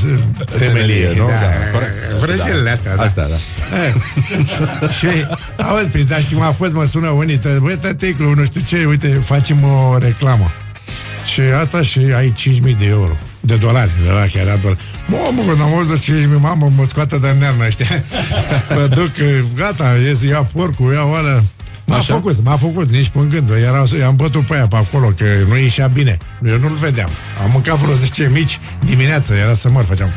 [0.58, 1.26] temelie, nu?
[1.26, 1.94] Da, Da, corect.
[2.20, 3.04] Vrăjelele astea, da.
[3.04, 3.36] Astea, da.
[3.86, 3.94] Eh,
[4.98, 5.08] și
[5.58, 8.62] auzi, păi, dar știi cum a fost, mă sună unii, tă, băi, tăticlu, nu știu
[8.68, 10.52] ce, uite, facem o reclamă.
[11.34, 13.18] Și asta și ai 5.000 de euro.
[13.40, 14.80] De dolari, de la chiar era dolari.
[15.08, 18.04] Mă, mă, când am auzit de 5.000, mamă, mă scoată de nernă ăștia.
[18.76, 19.12] mă duc,
[19.56, 21.44] gata, ies, ia porcul, ia oală.
[21.90, 22.14] M-a Așa?
[22.14, 23.50] făcut, m-a făcut, nici pe gând.
[23.50, 26.18] Era, i-am bătut pe aia pe acolo, că nu ieșea bine.
[26.46, 27.10] Eu nu-l vedeam.
[27.44, 30.10] Am mâncat vreo 10 mici dimineața, era să mor, făceam.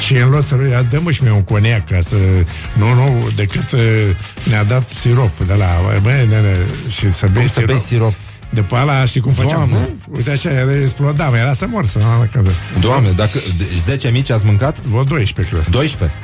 [0.00, 2.16] Și în loc să ia, dă-mă și mie un coniac, ca să...
[2.72, 3.80] Nu, nu, decât uh,
[4.48, 5.66] ne-a dat sirop de la...
[6.02, 6.56] Băi, nene,
[6.88, 8.14] și să bei Cum să bei sirop?
[8.50, 9.50] După ala, știi cum făceam?
[9.68, 9.74] Doamne.
[10.08, 10.14] nu?
[10.16, 12.28] Uite așa, era explodam, era să mor să mă
[12.80, 14.80] Doamne, dacă de- 10 mici ați mâncat?
[14.80, 15.66] Vă 12, cred.
[15.66, 16.16] 12?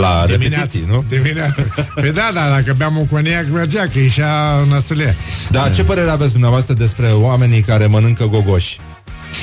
[0.00, 1.04] La repetiții, nu?
[1.08, 1.62] Dimineața.
[1.94, 5.16] Păi da, da, dacă beam un coniac, mergea, că ieșea năsulie.
[5.50, 8.78] Dar ce părere aveți dumneavoastră despre oamenii care mănâncă gogoși?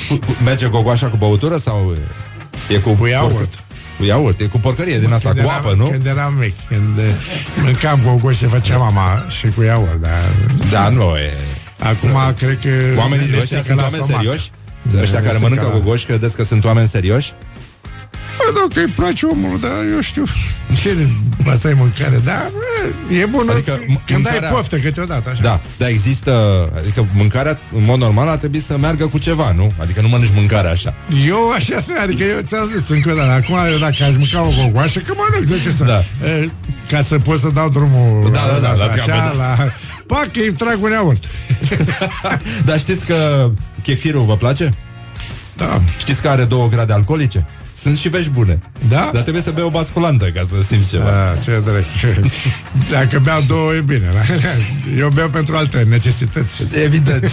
[0.08, 1.94] Cu, cu, merge gogoașa cu băutură sau
[2.68, 2.94] e cu...
[2.94, 3.32] Cu iaurt.
[3.34, 3.48] porcă-
[3.98, 5.84] Cu iaurt, e cu porcărie din asta, Când cu eram- apă, nu?
[5.86, 7.04] Când eram mic, când eh,
[7.62, 10.20] mâncam gogoși, se făcea mama și cu iaurt, dar...
[10.70, 11.32] Da, nu e...
[11.80, 12.68] Acum, cred că...
[12.98, 14.20] Oamenii ne ăștia secă sunt la oameni stomac.
[14.22, 14.50] serioși?
[14.82, 17.32] Da, Ăștia ne care secă mănâncă la- gogoși, credeți că sunt oameni serioși?
[18.52, 20.24] Bă, dacă îi place omul, dar eu știu
[20.82, 21.08] ce,
[21.50, 25.30] Asta e mâncare, da, bă, e bună Adică adică, m- când mâncarea- ai poftă câteodată,
[25.30, 25.42] așa.
[25.42, 26.32] Da, dar există...
[26.76, 29.72] Adică mâncarea, în mod normal, ar trebui să meargă cu ceva, nu?
[29.78, 30.94] Adică nu mănânci mâncarea așa.
[31.26, 34.40] Eu așa sunt, adică eu ți-am zis încă o dată, acum eu dacă aș mânca
[34.42, 35.84] o gogoașă, că mănânc, de ce să...
[35.84, 36.26] Da.
[36.28, 36.50] E,
[36.90, 39.44] ca să pot să dau drumul Da, da, da, la așa, treabă, da.
[39.44, 39.56] la...
[40.06, 41.24] Pac, îi trag un iaurt.
[42.66, 43.50] Dar știți că
[43.82, 44.74] chefirul vă place?
[45.56, 45.80] Da.
[45.98, 47.46] Știți că are două grade alcoolice?
[47.74, 48.58] Sunt și vești bune.
[48.88, 49.10] Da?
[49.12, 51.04] Dar trebuie să bei o basculantă ca să simți ceva.
[51.04, 51.86] Da, ce drept.
[52.92, 54.10] Dacă beau două, e bine.
[54.14, 54.20] da?
[54.98, 56.62] Eu beau pentru alte necesități.
[56.84, 57.30] Evident.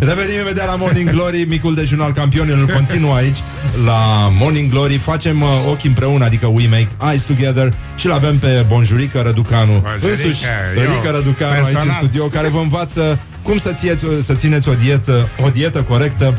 [0.00, 3.36] Revenim imediat la Morning Glory Micul dejun al campionilor continuă aici
[3.84, 8.64] La Morning Glory Facem uh, ochi împreună, adică we make eyes together Și l-avem pe
[8.68, 10.44] Bonjurică Răducanu Bonjurică, Însuși
[10.76, 11.96] eu, Rica Răducanu aici în personal.
[12.02, 16.38] studio Care vă învață cum să, țieți, să țineți o dietă O dietă corectă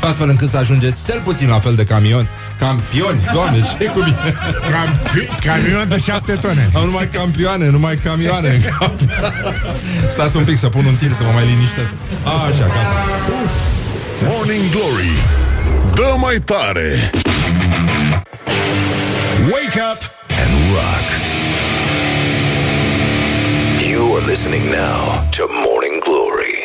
[0.00, 2.28] Astfel încât să ajungeți cel puțin la fel de camion
[2.58, 4.34] Campioni, doamne, ce cu mine
[4.70, 6.70] Campi- camion de șapte tone.
[6.74, 8.92] Au numai campioane, numai camioane în cap.
[10.14, 11.90] Stați un pic să pun un tir să mă mai liniștesc
[12.24, 13.06] Așa, gata
[13.42, 13.52] Uf,
[14.28, 15.12] Morning Glory
[15.94, 17.10] Dă mai tare
[19.52, 20.00] Wake up
[20.42, 21.06] and rock.
[23.90, 26.56] You are listening now to Morning Glory.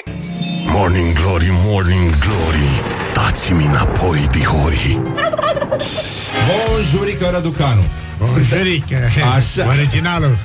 [0.78, 5.02] Morning Glory, Morning Glory Dați-mi înapoi, dihori
[6.48, 7.82] Bonjurică Răducanu
[8.20, 8.96] Bonjurică.
[9.36, 9.68] Așa.
[9.68, 10.38] Originalul.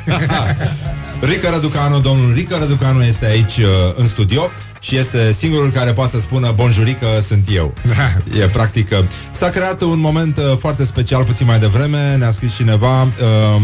[1.30, 3.64] Rica Răducanu, domnul Rica Răducanu este aici uh,
[3.96, 4.50] în studio
[4.80, 7.74] și este singurul care poate să spună Bonjurică sunt eu.
[7.96, 8.40] Da.
[8.42, 8.90] E practic.
[8.90, 8.98] uh,
[9.30, 13.62] S-a creat un moment uh, foarte special puțin mai devreme, ne-a scris cineva, uh,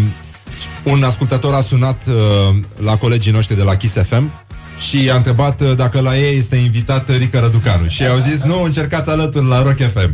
[0.83, 4.46] un ascultător a sunat uh, la colegii noștri de la Kiss FM
[4.79, 8.63] și i-a întrebat uh, dacă la ei este invitat Rica Răducanu și au zis nu,
[8.63, 10.11] încercați alături la Rock FM.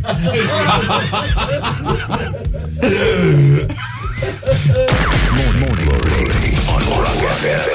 [5.35, 7.71] Morning Glory on Rock FM.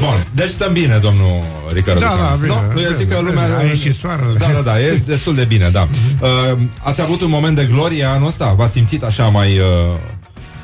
[0.00, 2.28] Bun, deci stăm bine, domnul Rica Da, Răducanu.
[2.28, 2.80] da, bine, nu?
[2.80, 3.58] Eu zic că bine, lumea...
[3.58, 4.32] a ieșit soarele.
[4.38, 5.88] Da, da, da, e destul de bine, da.
[6.20, 8.52] Uh, ați avut un moment de glorie anul ăsta?
[8.56, 9.58] V-ați simțit așa mai...
[9.58, 9.64] Uh,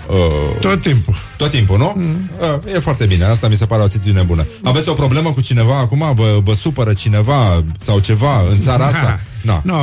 [0.09, 1.15] uh, Tot timpul.
[1.37, 1.93] tot timpul, nu?
[1.97, 2.31] Mm.
[2.67, 4.47] Uh, e foarte bine, asta mi se pare o atitudine bună.
[4.65, 6.13] Aveți o problemă cu cineva acum?
[6.15, 9.21] Vă, vă supără cineva sau ceva în țara asta?
[9.43, 9.61] No.
[9.65, 9.79] no,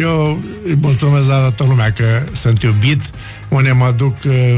[0.00, 3.02] eu îi mulțumesc la toată lumea că sunt iubit,
[3.48, 4.56] unde mă duc, uh,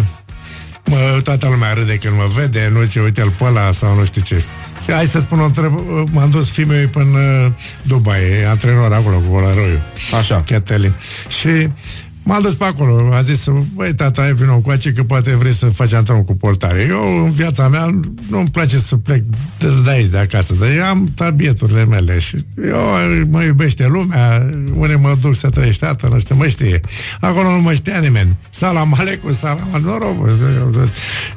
[0.85, 4.23] mă, toată lumea râde când mă vede, nu ce uite-l pe ăla sau nu știu
[4.23, 4.45] ce.
[4.85, 7.53] Și hai să spun o întrebă, m-am dus fiii până uh,
[7.83, 9.81] Dubai, e antrenor acolo cu Volaroiu.
[10.19, 10.43] Așa.
[10.47, 10.93] Catelin.
[11.41, 11.69] Și
[12.27, 15.67] M-am dus pe acolo, a zis, băi, tata, ai vină coace că poate vrei să
[15.67, 16.87] faci antrenor cu portare.
[16.89, 19.23] Eu, în viața mea, nu-mi place să plec
[19.59, 22.79] de, de aici, de acasă, dar eu am tabieturile mele și eu
[23.31, 26.81] mă iubește lumea, unde mă duc să trăiești, tata, nu știu, mă știe.
[27.21, 28.37] Acolo nu mă știa nimeni.
[28.51, 30.29] Salam alecum, salam noroc.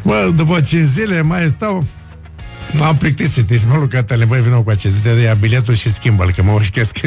[0.01, 1.85] Bă, după 5 zile mai stau
[2.71, 6.31] M-am plictisit, îi spun lui Cătălin, băi, vină cu acest, te ia biletul și schimbă-l,
[6.35, 6.97] că mă ușchesc.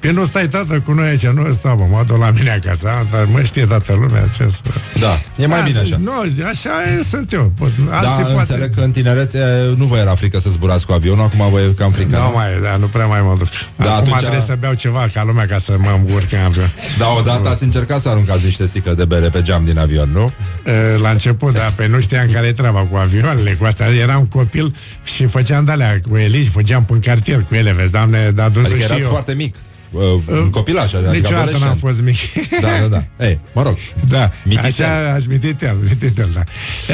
[0.00, 2.88] Pe nu stai, tată, cu noi aici, nu stau, mă, mă duc la mine acasă,
[2.88, 4.60] a, dar mă știe toată lumea ce să...
[5.00, 5.96] Da, e mai bine așa.
[6.02, 6.12] Nu,
[6.48, 7.52] așa e, sunt eu.
[7.58, 8.38] Pot, Da, alții poate...
[8.38, 9.40] înțeleg că în tineret e,
[9.76, 12.16] nu vă era frică să zburați cu avionul, acum vă e cam frică.
[12.16, 12.32] Nu nu?
[12.34, 13.48] mai, da, nu prea mai mă duc.
[13.76, 16.70] Da, Acum atunci- trebuie să beau ceva ca lumea ca să mă îmburc în avion.
[16.98, 20.32] Da, odată ați încercat să aruncați niște sticle de bere pe geam din avion, nu?
[20.66, 23.86] E, La început, da, pe nu știam care e treaba cu avioanele, cu astea.
[23.88, 24.74] Eram copil
[25.04, 28.80] și făceam de-alea cu elici, făceam pe cartier cu ele, vezi, doamne, dar atunci Adică
[28.80, 29.10] știu erați eu.
[29.10, 29.54] foarte mic.
[29.90, 31.64] Uh, un copilaș, adică Niciodată adolescent.
[31.64, 32.16] n-am fost mic.
[32.60, 33.04] Da, da, da.
[33.26, 33.76] Ei, mă rog.
[34.08, 34.84] Da, Mititel.
[34.86, 36.42] așa aș mititel, mititel, da.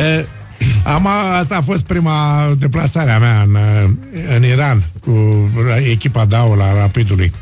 [0.00, 0.26] E,
[0.84, 1.06] am,
[1.38, 3.56] asta a fost prima deplasare a mea în,
[4.36, 5.50] în Iran cu
[5.90, 7.32] echipa DAO la Rapidului.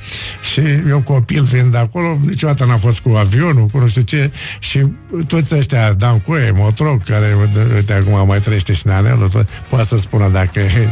[0.53, 4.31] Și eu copil fiind de acolo, niciodată n-am fost cu avionul, cu nu știu ce,
[4.59, 4.87] și
[5.27, 7.37] toți ăștia, Dan Coe, Motroc, care
[7.77, 10.89] uite acum mai trăiește și Neanelul, tot, poate să spună dacă e.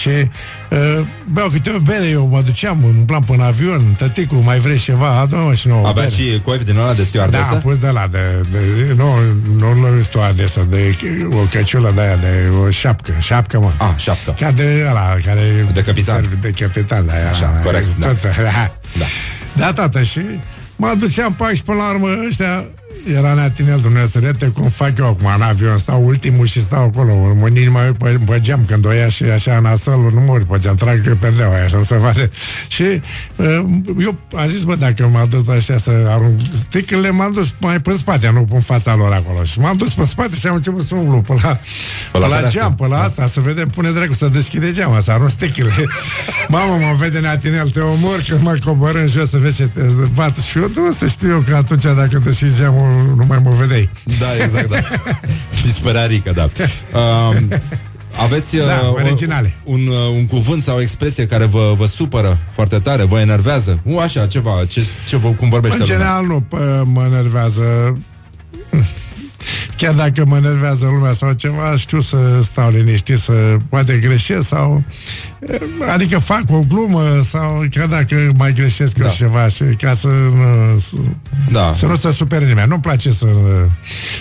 [0.00, 4.34] Și uh, beau câte o bere, eu mă duceam, în plan până în avion, tăticu,
[4.34, 6.14] mai vrei ceva, adu și nouă Avea bere.
[6.14, 7.48] și coif din ăla de Da, stewardesă?
[7.52, 8.18] am pus de la de,
[8.50, 8.58] de
[8.96, 9.14] nu,
[9.58, 10.96] nu nu stewardesă, de
[11.30, 13.72] o căciulă de aia, de o șapcă, șapcă, mă.
[13.76, 14.34] Ah, șapcă.
[14.38, 15.66] Ca de ăla, care...
[15.72, 16.11] De capitan.
[16.40, 18.06] De capitan, da, Așa, da, corect, da.
[18.06, 18.30] tot, da.
[18.98, 19.04] Da.
[19.56, 20.20] Da, tată, și
[20.76, 22.64] mă duceam pe aici până la urmă, ăștia
[23.04, 27.48] era neatinel Dumnezeu cum fac eu acum în avion, stau ultimul și stau acolo, mă,
[27.48, 30.42] nici mai uit pe, pe geam când o ia și așa nasol, nu mă uit
[30.42, 32.30] pe geam, trag perdeaua aia să nu se vadă.
[32.68, 32.82] Și
[33.36, 33.64] uh,
[33.98, 37.92] eu am zis, bă, dacă m-am dus așa să arunc sticlele, m-am dus mai pe
[37.92, 39.44] spate, nu în fața lor acolo.
[39.44, 41.60] Și m-am dus pe spate și am început să umblu pe la,
[42.12, 42.60] pe la, fereastră.
[42.60, 45.72] geam, pe la asta, să vedem, pune dracu să deschide geama, să arunc sticlele.
[46.48, 49.80] Mamă, mă vede neatinel, te omor când mă coborâ în jos să vezi ce te
[50.14, 50.38] bat.
[50.38, 53.90] Și eu nu să știu eu că atunci dacă deschizi geamul nu mai mă vedeai.
[54.18, 54.76] Da, exact, da.
[55.64, 56.48] Mi se părea rică, da.
[56.98, 57.48] Um,
[58.22, 59.56] aveți uh, Da, o- originale.
[59.64, 63.80] un, uh, un cuvânt sau o expresie care vă, vă supără foarte tare, vă enervează?
[63.82, 65.96] Nu așa, ceva, ce, ce vă, cum vorbește În lumea?
[65.96, 67.62] general nu pă, mă nervează
[69.76, 73.32] Chiar dacă mă nervează lumea sau ceva, știu să stau liniștit, să
[73.68, 74.84] poate greșesc sau...
[75.92, 79.04] Adică fac o glumă sau chiar dacă mai greșesc da.
[79.04, 80.96] eu ceva și ca să nu, să,
[81.50, 81.72] Da.
[81.78, 82.68] să nu se supere nimeni.
[82.68, 83.26] Nu-mi place să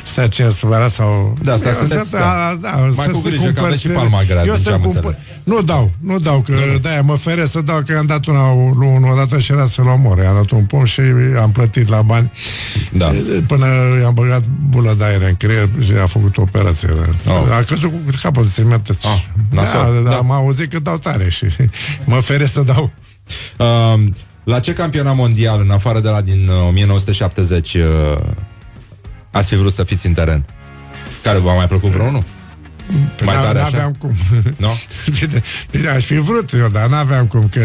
[0.04, 1.38] stă ce supărat sau...
[1.44, 2.58] Da, asta Eu sunteți, să- da.
[2.62, 4.70] da, Mai să cu se grijă, că cumpăr- aveți și palma grea, Eu din să
[4.70, 5.18] ce am cumpăr- înțeles.
[5.44, 8.44] Nu dau, nu dau, că de-aia mă feresc să dau, că i-am dat una,
[8.86, 10.18] una odată și era să-l omor.
[10.18, 11.02] I-am dat un pom și
[11.42, 12.32] am plătit la bani.
[12.92, 13.12] Da.
[13.48, 13.66] Până
[14.02, 16.90] i-am băgat bulă de aer în creier și a făcut o operație.
[17.28, 17.56] Oh.
[17.60, 18.96] A căzut cu capătul de țimită.
[19.04, 20.02] Ah, da, nasol.
[20.04, 20.16] da, Da.
[20.18, 21.46] am auzit că dau tare și
[22.06, 22.92] mă feresc să dau.
[23.58, 27.82] Um, la ce campionat mondial, în afară de la din uh, 1970, uh,
[29.32, 30.46] ați fi vrut să fiți în teren?
[31.24, 32.24] Care v-a mai plăcut vreunul?
[33.24, 33.70] Mai N- tare așa?
[33.70, 34.16] N-aveam cum.
[34.58, 34.68] Nu?
[35.20, 35.42] Bine,
[35.72, 37.60] bine, aș fi vrut eu, dar n-aveam cum, că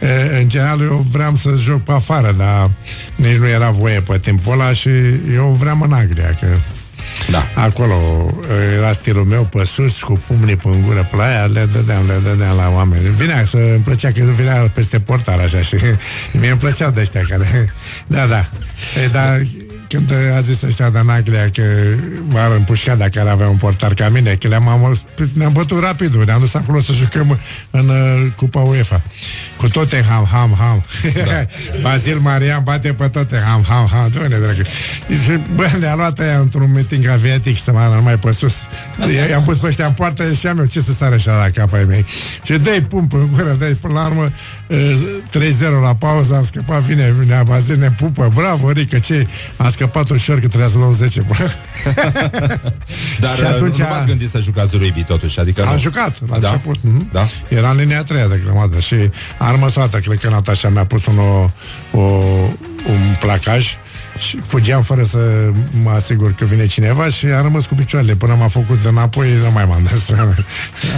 [0.00, 2.70] e, în general eu vreau să joc pe afară, dar
[3.16, 4.88] nici nu era voie pe timpul ăla și
[5.34, 6.46] eu vreau în Anglia, că
[7.30, 7.50] Da.
[7.54, 11.44] acolo e, era stilul meu pe sus, cu pumnii pe în gură pe la aia,
[11.44, 13.02] le dădeam, le dădeam la oameni.
[13.16, 15.76] Vinea să îmi plăcea că vinea peste portar așa și
[16.40, 17.72] mie îmi plăceau de ăștia care...
[18.06, 18.50] Da, da.
[19.04, 19.42] E, dar
[19.88, 21.62] când a zis ăștia din Anglia că
[22.28, 24.98] m-ar împușca dacă ar avea un portar ca mine, că le-am am,
[25.32, 27.38] ne-am bătut rapid, ne-am dus acolo să jucăm
[27.70, 29.02] în uh, Cupa UEFA.
[29.56, 30.84] Cu Tottenham, ham, ham.
[31.14, 31.44] Da.
[31.82, 34.08] Bazil Marian bate pe Tottenham, ham, ham.
[34.10, 34.62] Doamne, dragă.
[35.22, 38.54] Și, bă, ne-a luat aia într-un meeting aviatic să mă numai pe sus.
[39.10, 41.50] I- I-am pus pe ăștia în poartă și am eu ce să sară așa la
[41.50, 42.04] cap ai mei.
[42.44, 44.30] Și dă-i pum pe gură, dă până la urmă uh,
[44.70, 50.10] 3-0 la pauză, am scăpat, vine, vine Bazil, ne pupă, bravo, Rică, ce Am scăpat
[50.10, 51.20] ușor că trebuia să luăm 10.
[51.20, 51.34] Bă.
[53.20, 55.40] Dar Și uh, atunci nu a- v-ați gândit să jucați rugby totuși?
[55.40, 55.78] Adică Am nu.
[55.78, 56.48] jucat la Da?
[56.48, 56.76] început.
[56.82, 57.08] mhm.
[57.12, 57.26] Da?
[57.48, 58.94] Era în linia a treia de grămadă și
[59.38, 61.50] am rămas toată, cred că Natasha mi-a pus un, o,
[61.98, 62.00] o,
[62.88, 63.66] un placaj
[64.18, 65.18] și fugeam fără să
[65.82, 69.36] mă asigur că vine cineva și am rămas cu picioarele până m-a făcut de înapoi,
[69.42, 70.04] nu mai m-am dus.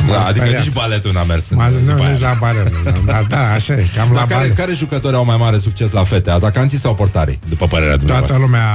[0.08, 1.50] Da, adică nici baletul n-a mers.
[1.50, 2.10] în- Ma, după nu, aia.
[2.12, 2.76] nici la balet.
[2.84, 4.56] nu, Da, da, așa e, cam la Dar care, balet.
[4.56, 6.30] care jucători au mai mare succes la fete?
[6.30, 7.38] Atacanții sau portarii?
[7.48, 8.36] După părerea dumneavoastră.
[8.36, 8.66] Toată lumea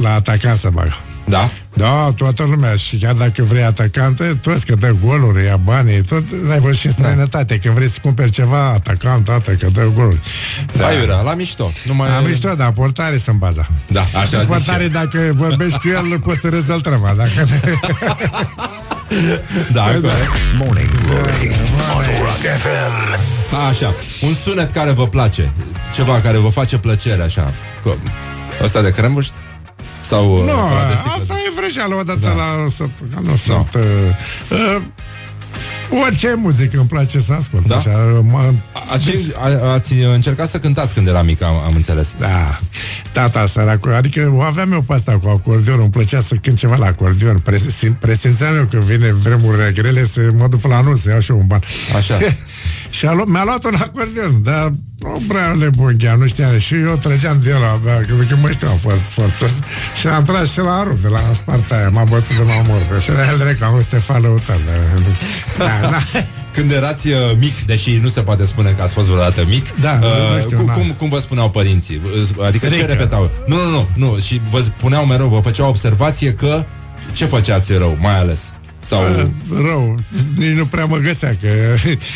[0.00, 0.96] la atacant să bagă.
[1.28, 1.50] Da?
[1.74, 6.22] Da, toată lumea și chiar dacă vrei atacante, toți că dă goluri, ia banii, tot
[6.50, 10.20] ai văzut și în străinătate, când vrei să cumperi ceva, atacant, tată, că dă goluri.
[10.76, 10.86] Da.
[10.86, 11.72] Aiurea, la mișto.
[11.86, 12.08] Nu mai...
[12.16, 13.68] Am mișto, dar portare sunt baza.
[13.86, 14.88] Da, așa zic și Portare, eu.
[14.88, 17.14] dacă vorbești cu el, poți să rezolvi treaba.
[17.16, 17.30] Dacă...
[19.72, 20.30] Da, corect.
[20.58, 21.50] Morning Glory
[21.96, 23.18] on Rock FM.
[23.70, 25.52] Așa, un sunet care vă place
[25.94, 27.98] Ceva care vă face plăcere așa Cu-
[28.62, 29.32] Ăsta de crembuști?
[30.08, 31.12] Sau uh, nu, ăla de sticlă?
[31.16, 32.32] asta e vrăjeală odată Da.
[32.32, 33.30] la săptămână.
[33.30, 33.74] Nu sunt...
[33.74, 33.82] Uh,
[34.50, 34.82] uh,
[36.04, 37.66] Orice muzică îmi place să ascult.
[37.66, 37.76] Da?
[37.76, 37.90] Așa,
[38.22, 38.54] mă...
[38.92, 42.14] Ați, a, ați încercat să cântați când era mic, am, am înțeles.
[42.18, 42.60] Da,
[43.12, 46.76] tata săracu, adică o aveam eu pe asta cu acordeon, îmi plăcea să cânt ceva
[46.76, 47.38] la acordeon.
[47.38, 51.30] Presen, presimțeam eu că vine vremurile grele să mă duc la anunț, să iau și
[51.30, 51.60] eu un ban.
[51.96, 52.14] Așa.
[52.90, 54.70] și a luat, mi-a luat un acordeon, dar
[55.02, 56.58] o prea lebunghea, nu știam.
[56.58, 59.46] Și eu trăgeam de la abia, că, că mă știu, am fost foarte...
[60.00, 63.02] Și am tras și la rup, de la Sparta aia, m-a bătut de m-a omorât.
[63.02, 64.60] Și era el drept, am fost Stefan Lăutar.
[65.58, 65.98] Da, da.
[66.52, 69.98] Când erați uh, mic, deși nu se poate spune că ați fost vreodată mic, Da,
[69.98, 70.72] nu uh, știu, cum, na.
[70.72, 72.00] cum, cum vă spuneau părinții?
[72.46, 72.86] Adică ce Rică.
[72.86, 73.30] repetau?
[73.46, 74.18] Nu, nu, nu, nu.
[74.18, 76.64] Și vă spuneau mereu, vă făceau observație că
[77.12, 78.52] ce făceați rău, mai ales?
[78.86, 79.00] Sau...
[79.00, 79.26] Uh,
[79.64, 79.98] rău,
[80.36, 81.48] nici nu prea mă găsea Că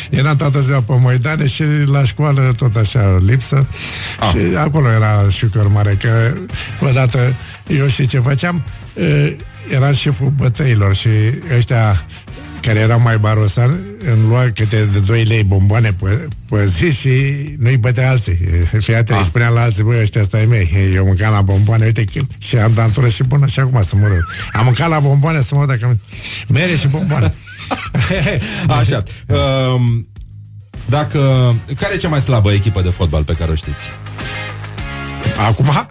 [0.19, 3.67] eram toată ziua pe Moidane Și la școală tot așa lipsă.
[4.19, 4.29] Ah.
[4.29, 6.33] Și acolo era șucăr mare Că
[6.89, 7.35] odată
[7.67, 8.63] eu și ce făceam?
[8.93, 9.33] Uh,
[9.69, 11.09] Eram șeful bătăilor Și
[11.55, 12.05] ăștia
[12.61, 13.79] care erau mai barosani
[14.11, 17.09] îmi lua câte de 2 lei bomboane pe, pe zi și
[17.59, 18.35] nu-i bătea alții.
[18.79, 22.03] Fii atent, îi spuneam la alții, băi, ăștia stai mei, eu mâncam la bomboane, uite
[22.03, 24.25] când și am dantură și până și acum să mă rog.
[24.51, 25.97] Am mâncat la bomboane să mă rog dacă
[26.47, 27.33] mere și bomboane.
[28.79, 29.03] Așa.
[29.27, 30.07] Um,
[30.85, 31.19] dacă...
[31.77, 33.89] Care e cea mai slabă echipă de fotbal pe care o știți?
[35.47, 35.87] Acum?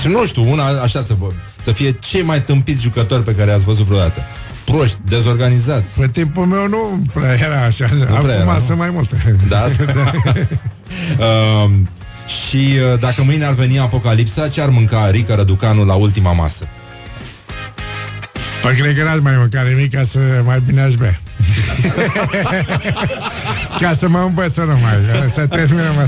[0.00, 1.26] Și nu știu, una așa să, vă,
[1.62, 4.26] să fie cei mai tâmpiți jucători pe care ați văzut vreodată.
[4.66, 6.00] Proști, dezorganizați.
[6.00, 7.88] Pe timpul meu nu prea era așa.
[7.94, 8.62] Nu Acum prea era, nu?
[8.66, 9.36] sunt mai multe.
[9.48, 9.64] Da?
[11.64, 11.88] um,
[12.46, 12.56] și
[12.92, 16.68] uh, dacă mâine ar veni apocalipsa, ce ar mânca Rică Răducanu la ultima masă?
[18.62, 21.20] Păi cred că n-aș mai mânca nimic ca să mai bine aș bea.
[23.80, 26.06] ca să mă învăț să nu mai, să termină mă.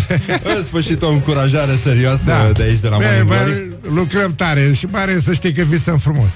[0.57, 2.51] În sfârșit o încurajare serioasă Da.
[2.53, 3.95] de aici, de la Bă, Morning bă, Glory.
[3.95, 6.31] lucrăm tare și pare să știi că visăm frumos.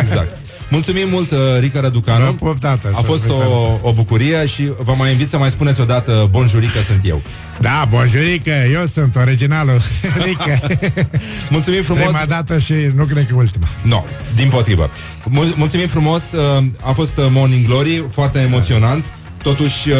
[0.00, 0.36] Exact.
[0.70, 2.24] Mulțumim mult, uh, Rica Răducanu.
[2.24, 5.38] Vă pup, tată, A să fost vă o, o bucurie și vă mai invit să
[5.38, 7.22] mai spuneți odată Bonjurică sunt eu.
[7.60, 9.80] Da, bonjurică, eu sunt originalul.
[10.24, 10.60] Rică.
[11.50, 12.02] Mulțumim frumos.
[12.04, 13.66] Prima dată și nu cred că ultima.
[13.82, 14.04] No,
[14.34, 14.90] din potrivă.
[15.24, 19.12] Mul- mulțumim frumos, uh, a fost uh, Morning Glory, foarte emoționant.
[19.42, 19.96] Totuși, uh,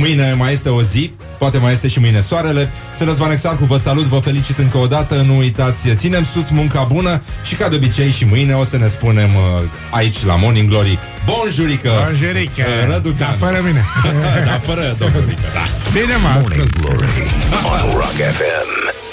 [0.00, 2.70] mâine mai este o zi, poate mai este și mâine soarele.
[2.96, 6.82] Sunt Răzvan Exarcu, vă salut, vă felicit încă o dată, nu uitați, ținem sus munca
[6.92, 10.68] bună și ca de obicei și mâine o să ne spunem uh, aici la Morning
[10.68, 11.90] Glory, bonjurică!
[12.04, 12.62] Bonjurică!
[12.62, 13.36] Uh, Răducanu.
[13.38, 13.84] Da, fără mine.
[14.48, 15.64] da, fără domnul Rică, da.
[15.92, 16.80] Bine mă Morning ascult.
[16.80, 17.30] Glory
[17.72, 18.99] on Rock FM.